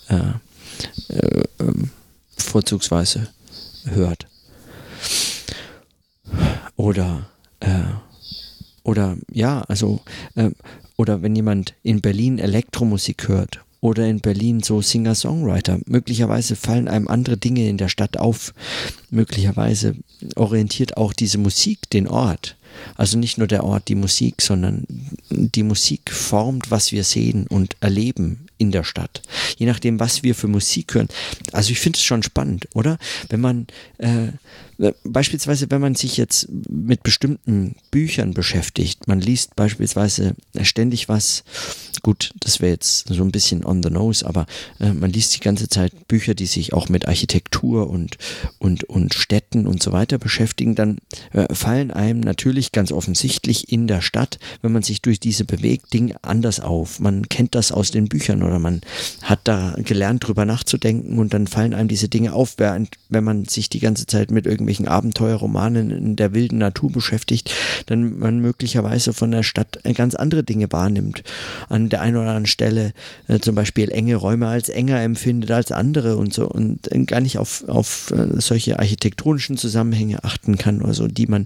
äh, 0.09 1.13
äh, 1.13 1.43
ähm, 1.59 1.91
vorzugsweise 2.35 3.27
hört. 3.85 4.25
Oder 6.75 7.29
äh, 7.59 7.83
oder 8.81 9.17
ja, 9.31 9.61
also 9.61 10.01
oder 10.95 11.21
wenn 11.21 11.35
jemand 11.35 11.75
in 11.83 12.01
Berlin 12.01 12.39
Elektromusik 12.39 13.27
hört 13.27 13.63
oder 13.85 14.07
in 14.07 14.19
Berlin 14.19 14.63
so 14.63 14.81
Singer-Songwriter. 14.81 15.79
Möglicherweise 15.85 16.55
fallen 16.55 16.87
einem 16.87 17.07
andere 17.07 17.37
Dinge 17.37 17.69
in 17.69 17.77
der 17.77 17.87
Stadt 17.87 18.17
auf. 18.17 18.51
Möglicherweise 19.11 19.95
orientiert 20.35 20.97
auch 20.97 21.13
diese 21.13 21.37
Musik 21.37 21.87
den 21.91 22.07
Ort. 22.07 22.57
Also 22.95 23.19
nicht 23.19 23.37
nur 23.37 23.45
der 23.45 23.63
Ort 23.63 23.87
die 23.87 23.93
Musik, 23.95 24.41
sondern 24.41 24.87
die 25.29 25.61
Musik 25.61 26.11
formt, 26.11 26.71
was 26.71 26.91
wir 26.91 27.03
sehen 27.03 27.45
und 27.45 27.77
erleben 27.79 28.47
in 28.57 28.71
der 28.71 28.83
Stadt. 28.83 29.21
Je 29.55 29.67
nachdem, 29.67 29.99
was 29.99 30.23
wir 30.23 30.33
für 30.33 30.47
Musik 30.47 30.95
hören. 30.95 31.07
Also 31.51 31.69
ich 31.69 31.79
finde 31.79 31.97
es 31.97 32.03
schon 32.03 32.23
spannend, 32.23 32.67
oder? 32.73 32.97
Wenn 33.29 33.41
man 33.41 33.67
äh, 33.99 34.29
beispielsweise, 35.03 35.71
wenn 35.71 35.81
man 35.81 35.95
sich 35.95 36.17
jetzt 36.17 36.47
mit 36.69 37.03
bestimmten 37.03 37.75
Büchern 37.91 38.33
beschäftigt, 38.33 39.07
man 39.07 39.21
liest 39.21 39.55
beispielsweise 39.55 40.35
ständig 40.61 41.07
was, 41.07 41.43
gut, 42.01 42.33
das 42.39 42.59
wäre 42.59 42.73
jetzt 42.73 43.07
so 43.07 43.23
ein 43.23 43.31
bisschen 43.31 43.65
on 43.65 43.81
the 43.81 43.89
nose, 43.89 44.25
aber 44.25 44.45
äh, 44.79 44.91
man 44.91 45.11
liest 45.11 45.35
die 45.35 45.39
ganze 45.39 45.69
Zeit 45.69 46.07
Bücher, 46.07 46.35
die 46.35 46.45
sich 46.45 46.73
auch 46.73 46.89
mit 46.89 47.07
Architektur 47.07 47.89
und, 47.89 48.17
und, 48.59 48.83
und 48.83 49.13
Städten 49.13 49.65
und 49.65 49.81
so 49.81 49.91
weiter 49.91 50.17
beschäftigen, 50.17 50.75
dann 50.75 50.97
äh, 51.33 51.53
fallen 51.53 51.91
einem 51.91 52.19
natürlich 52.19 52.71
ganz 52.71 52.91
offensichtlich 52.91 53.71
in 53.71 53.87
der 53.87 54.01
Stadt, 54.01 54.39
wenn 54.61 54.71
man 54.71 54.83
sich 54.83 55.01
durch 55.01 55.19
diese 55.19 55.45
bewegt, 55.45 55.93
Dinge 55.93 56.15
anders 56.21 56.59
auf. 56.59 56.99
Man 56.99 57.27
kennt 57.29 57.55
das 57.55 57.71
aus 57.71 57.91
den 57.91 58.07
Büchern 58.07 58.43
oder 58.43 58.59
man 58.59 58.81
hat 59.21 59.39
da 59.45 59.75
gelernt, 59.77 60.27
drüber 60.27 60.45
nachzudenken 60.45 61.17
und 61.17 61.33
dann 61.33 61.47
fallen 61.47 61.73
einem 61.73 61.87
diese 61.87 62.09
Dinge 62.09 62.33
auf, 62.33 62.55
während 62.57 62.89
wenn 63.09 63.23
man 63.23 63.45
sich 63.45 63.69
die 63.69 63.79
ganze 63.79 64.05
Zeit 64.05 64.31
mit 64.31 64.45
irgendwelchen 64.65 64.87
Abenteuerromanen 64.87 65.91
in 65.91 66.15
der 66.15 66.33
wilden 66.33 66.57
Natur 66.57 66.91
beschäftigt, 66.91 67.53
dann 67.85 68.17
man 68.17 68.39
möglicherweise 68.39 69.13
von 69.13 69.31
der 69.31 69.43
Stadt 69.43 69.79
ganz 69.93 70.15
andere 70.15 70.43
Dinge 70.43 70.71
wahrnimmt. 70.71 71.23
An 71.69 71.89
der 71.89 72.01
einen 72.01 72.17
oder 72.17 72.27
anderen 72.27 72.47
Stelle 72.47 72.93
äh, 73.27 73.39
zum 73.39 73.55
Beispiel 73.55 73.91
enge 73.91 74.15
Räume 74.15 74.47
als 74.47 74.69
enger 74.69 75.01
empfindet 75.01 75.51
als 75.51 75.71
andere 75.71 76.17
und 76.17 76.33
so 76.33 76.47
und 76.47 76.91
äh, 76.91 77.03
gar 77.05 77.21
nicht 77.21 77.37
auf, 77.37 77.63
auf 77.67 78.11
äh, 78.11 78.41
solche 78.41 78.79
architektonischen 78.79 79.57
Zusammenhänge 79.57 80.23
achten 80.23 80.57
kann, 80.57 80.83
also 80.83 81.07
die 81.07 81.27
man, 81.27 81.45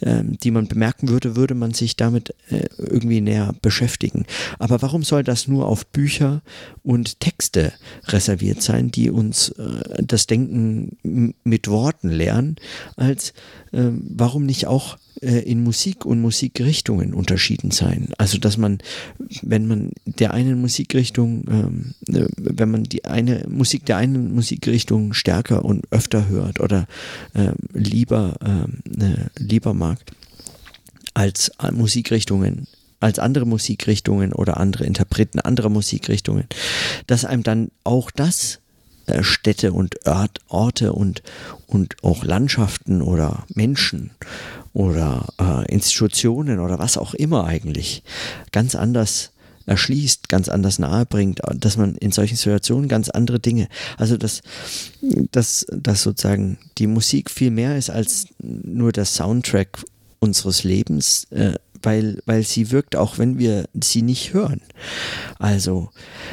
äh, 0.00 0.22
die 0.24 0.50
man 0.50 0.66
bemerken 0.66 1.08
würde, 1.08 1.36
würde 1.36 1.54
man 1.54 1.74
sich 1.74 1.96
damit 1.96 2.34
äh, 2.50 2.64
irgendwie 2.78 3.20
näher 3.20 3.54
beschäftigen. 3.60 4.24
Aber 4.58 4.80
warum 4.80 5.02
soll 5.02 5.22
das 5.22 5.48
nur 5.48 5.66
auf 5.66 5.86
Bücher 5.86 6.42
und 6.82 7.20
Texte 7.20 7.72
reserviert 8.06 8.62
sein, 8.62 8.90
die 8.90 9.10
uns 9.10 9.50
äh, 9.50 10.02
das 10.02 10.26
Denken 10.26 10.96
mit 11.44 11.68
Worten 11.68 12.08
lernen, 12.08 12.53
als 12.96 13.30
äh, 13.72 13.90
warum 13.92 14.46
nicht 14.46 14.66
auch 14.66 14.96
äh, 15.20 15.38
in 15.40 15.62
Musik 15.62 16.04
und 16.04 16.20
Musikrichtungen 16.20 17.14
unterschieden 17.14 17.70
sein. 17.70 18.08
Also 18.18 18.38
dass 18.38 18.56
man, 18.56 18.78
wenn 19.42 19.66
man 19.66 19.92
der 20.04 20.34
einen 20.34 20.60
Musikrichtung, 20.60 21.44
ähm, 21.48 21.94
äh, 22.14 22.26
wenn 22.36 22.70
man 22.70 22.84
die 22.84 23.04
eine 23.04 23.44
Musik 23.48 23.86
der 23.86 23.96
einen 23.96 24.34
Musikrichtung 24.34 25.12
stärker 25.12 25.64
und 25.64 25.84
öfter 25.90 26.28
hört 26.28 26.60
oder 26.60 26.86
ähm, 27.34 27.54
lieber, 27.72 28.36
ähm, 28.44 28.80
äh, 29.00 29.28
lieber 29.38 29.74
mag, 29.74 29.98
als 31.14 31.52
Musikrichtungen 31.72 32.66
als 33.00 33.18
andere 33.18 33.44
Musikrichtungen 33.44 34.32
oder 34.32 34.56
andere 34.56 34.86
Interpreten 34.86 35.38
anderer 35.38 35.68
Musikrichtungen, 35.68 36.46
dass 37.06 37.26
einem 37.26 37.42
dann 37.42 37.70
auch 37.84 38.10
das 38.10 38.60
Städte 39.20 39.72
und 39.72 40.06
Ort, 40.06 40.40
Orte 40.48 40.92
und, 40.92 41.22
und 41.66 41.96
auch 42.02 42.24
Landschaften 42.24 43.02
oder 43.02 43.44
Menschen 43.54 44.10
oder 44.72 45.28
äh, 45.40 45.72
Institutionen 45.72 46.58
oder 46.58 46.78
was 46.78 46.98
auch 46.98 47.14
immer 47.14 47.44
eigentlich 47.44 48.02
ganz 48.52 48.74
anders 48.74 49.30
erschließt, 49.66 50.28
ganz 50.28 50.48
anders 50.48 50.78
nahebringt, 50.78 51.40
dass 51.54 51.76
man 51.76 51.96
in 51.96 52.12
solchen 52.12 52.36
Situationen 52.36 52.88
ganz 52.88 53.08
andere 53.08 53.40
Dinge, 53.40 53.68
also 53.96 54.16
dass, 54.16 54.42
dass, 55.00 55.66
dass 55.70 56.02
sozusagen 56.02 56.58
die 56.78 56.86
Musik 56.86 57.30
viel 57.30 57.50
mehr 57.50 57.76
ist 57.76 57.90
als 57.90 58.26
nur 58.38 58.92
der 58.92 59.06
Soundtrack 59.06 59.82
unseres 60.18 60.64
Lebens, 60.64 61.26
äh, 61.30 61.54
weil, 61.82 62.22
weil 62.26 62.42
sie 62.42 62.70
wirkt, 62.70 62.96
auch 62.96 63.18
wenn 63.18 63.38
wir 63.38 63.64
sie 63.80 64.02
nicht 64.02 64.32
hören. 64.32 64.60
Also 65.38 65.90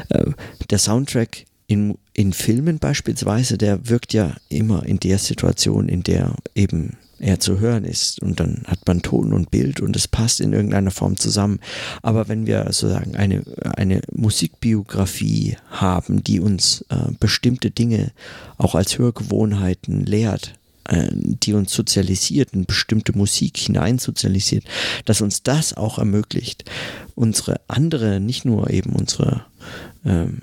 äh, 0.09 0.31
der 0.69 0.79
Soundtrack 0.79 1.45
in, 1.71 1.97
in 2.11 2.33
Filmen 2.33 2.79
beispielsweise, 2.79 3.57
der 3.57 3.87
wirkt 3.87 4.13
ja 4.13 4.35
immer 4.49 4.85
in 4.85 4.99
der 4.99 5.17
Situation, 5.17 5.87
in 5.87 6.03
der 6.03 6.35
eben 6.53 6.97
er 7.17 7.39
zu 7.39 7.61
hören 7.61 7.85
ist 7.85 8.21
und 8.21 8.41
dann 8.41 8.63
hat 8.67 8.85
man 8.87 9.03
Ton 9.03 9.31
und 9.31 9.51
Bild 9.51 9.79
und 9.79 9.95
es 9.95 10.07
passt 10.07 10.41
in 10.41 10.51
irgendeiner 10.51 10.91
Form 10.91 11.15
zusammen. 11.15 11.59
Aber 12.01 12.27
wenn 12.27 12.45
wir 12.45 12.65
sozusagen 12.65 13.15
eine, 13.15 13.43
eine 13.77 14.01
Musikbiografie 14.11 15.55
haben, 15.69 16.25
die 16.25 16.41
uns 16.41 16.83
äh, 16.89 17.11
bestimmte 17.19 17.71
Dinge 17.71 18.11
auch 18.57 18.75
als 18.75 18.97
Hörgewohnheiten 18.97 20.05
lehrt, 20.05 20.55
äh, 20.89 21.07
die 21.13 21.53
uns 21.53 21.71
sozialisiert, 21.71 22.49
in 22.53 22.65
bestimmte 22.65 23.15
Musik 23.15 23.55
hineinsozialisiert, 23.55 24.65
dass 25.05 25.21
uns 25.21 25.43
das 25.43 25.77
auch 25.77 25.99
ermöglicht, 25.99 26.65
unsere 27.15 27.61
andere, 27.69 28.19
nicht 28.19 28.43
nur 28.43 28.71
eben 28.71 28.93
unsere 28.93 29.45
ähm, 30.03 30.41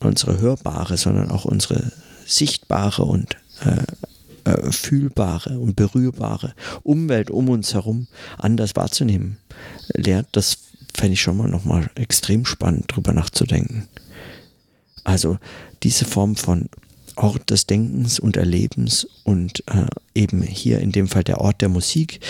unsere 0.00 0.40
hörbare, 0.40 0.96
sondern 0.96 1.30
auch 1.30 1.44
unsere 1.44 1.92
sichtbare 2.26 3.04
und 3.04 3.36
äh, 3.64 4.50
äh, 4.50 4.72
fühlbare 4.72 5.58
und 5.58 5.76
berührbare 5.76 6.54
Umwelt 6.82 7.30
um 7.30 7.48
uns 7.48 7.74
herum 7.74 8.06
anders 8.38 8.76
wahrzunehmen 8.76 9.38
lehrt, 9.94 10.28
das 10.32 10.58
fände 10.94 11.14
ich 11.14 11.22
schon 11.22 11.36
mal 11.36 11.48
nochmal 11.48 11.90
extrem 11.94 12.44
spannend, 12.44 12.84
drüber 12.88 13.12
nachzudenken. 13.12 13.88
Also 15.04 15.38
diese 15.82 16.04
Form 16.04 16.36
von 16.36 16.68
Ort 17.16 17.50
des 17.50 17.66
Denkens 17.66 18.20
und 18.20 18.36
Erlebens 18.36 19.06
und 19.24 19.64
äh, 19.66 19.86
eben 20.14 20.42
hier 20.42 20.80
in 20.80 20.92
dem 20.92 21.08
Fall 21.08 21.24
der 21.24 21.40
Ort 21.40 21.60
der 21.62 21.68
Musik. 21.68 22.20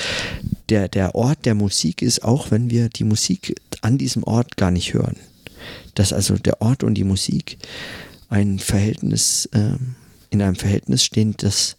Der, 0.70 0.88
der 0.88 1.14
Ort 1.14 1.44
der 1.44 1.54
Musik 1.54 2.00
ist 2.00 2.24
auch, 2.24 2.50
wenn 2.50 2.70
wir 2.70 2.88
die 2.88 3.04
Musik 3.04 3.54
an 3.82 3.98
diesem 3.98 4.22
Ort 4.24 4.56
gar 4.56 4.70
nicht 4.70 4.94
hören. 4.94 5.16
Dass 5.94 6.12
also 6.12 6.36
der 6.36 6.60
Ort 6.60 6.82
und 6.82 6.94
die 6.94 7.04
Musik 7.04 7.58
ein 8.28 8.58
Verhältnis, 8.58 9.46
äh, 9.52 9.76
in 10.30 10.42
einem 10.42 10.56
Verhältnis 10.56 11.02
stehen, 11.02 11.34
das, 11.38 11.76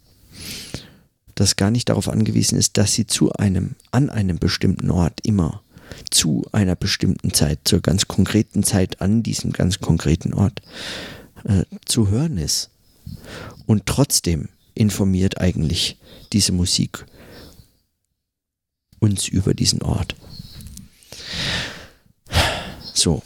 das 1.35 1.55
gar 1.55 1.71
nicht 1.71 1.89
darauf 1.89 2.09
angewiesen 2.09 2.57
ist, 2.57 2.77
dass 2.77 2.93
sie 2.93 3.05
zu 3.05 3.31
einem, 3.33 3.75
an 3.91 4.09
einem 4.09 4.39
bestimmten 4.39 4.91
Ort 4.91 5.21
immer 5.23 5.61
zu 6.09 6.45
einer 6.51 6.75
bestimmten 6.75 7.33
Zeit, 7.33 7.59
zur 7.63 7.81
ganz 7.81 8.07
konkreten 8.07 8.63
Zeit 8.63 9.01
an 9.01 9.23
diesem 9.23 9.51
ganz 9.51 9.79
konkreten 9.79 10.33
Ort 10.33 10.61
äh, 11.43 11.63
zu 11.85 12.09
hören 12.09 12.37
ist. 12.37 12.69
Und 13.65 13.85
trotzdem 13.85 14.49
informiert 14.73 15.39
eigentlich 15.39 15.97
diese 16.31 16.51
Musik 16.51 17.05
uns 18.99 19.27
über 19.27 19.53
diesen 19.53 19.81
Ort. 19.81 20.15
So, 22.93 23.23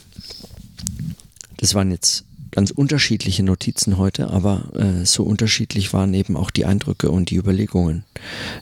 das 1.56 1.74
waren 1.74 1.90
jetzt 1.90 2.24
ganz 2.50 2.70
unterschiedliche 2.70 3.42
Notizen 3.42 3.98
heute, 3.98 4.30
aber 4.30 4.70
äh, 4.74 5.04
so 5.04 5.24
unterschiedlich 5.24 5.92
waren 5.92 6.14
eben 6.14 6.36
auch 6.36 6.50
die 6.50 6.64
Eindrücke 6.64 7.10
und 7.10 7.30
die 7.30 7.36
Überlegungen 7.36 8.04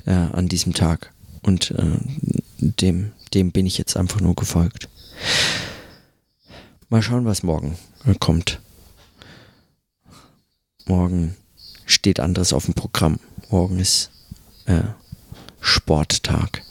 äh, 0.07 0.13
an 0.13 0.49
diesem 0.49 0.73
Tag. 0.73 1.13
Und 1.43 1.73
äh, 1.73 1.99
dem, 2.59 3.13
dem 3.35 3.53
bin 3.53 3.67
ich 3.67 3.77
jetzt 3.77 3.97
einfach 3.97 4.21
nur 4.21 4.35
gefolgt. 4.35 4.89
Mal 6.89 7.03
schauen, 7.03 7.25
was 7.25 7.43
morgen 7.43 7.77
kommt. 8.19 8.61
Morgen 10.87 11.37
steht 11.87 12.21
anderes 12.21 12.53
auf 12.53 12.65
dem 12.65 12.75
Programm. 12.75 13.19
Morgen 13.51 13.79
ist 13.79 14.11
äh, 14.67 14.83
Sporttag. 15.61 16.63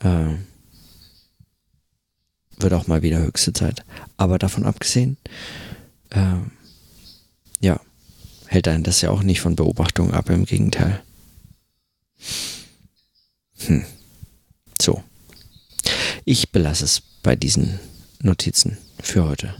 Äh, 0.00 0.34
wird 2.62 2.72
auch 2.72 2.86
mal 2.86 3.02
wieder 3.02 3.18
höchste 3.18 3.52
Zeit. 3.52 3.84
Aber 4.16 4.38
davon 4.38 4.64
abgesehen, 4.64 5.16
äh, 6.10 6.36
ja, 7.60 7.80
hält 8.46 8.68
einen 8.68 8.84
das 8.84 9.00
ja 9.00 9.10
auch 9.10 9.22
nicht 9.22 9.40
von 9.40 9.56
Beobachtungen 9.56 10.12
ab, 10.12 10.30
im 10.30 10.44
Gegenteil. 10.44 11.02
Hm. 13.66 13.84
So. 14.80 15.02
Ich 16.24 16.50
belasse 16.50 16.84
es 16.84 17.02
bei 17.22 17.36
diesen 17.36 17.78
Notizen 18.20 18.78
für 19.00 19.24
heute. 19.24 19.54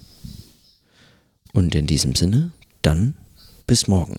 Und 1.53 1.75
in 1.75 1.87
diesem 1.87 2.15
Sinne, 2.15 2.53
dann 2.83 3.17
bis 3.67 3.89
morgen. 3.89 4.17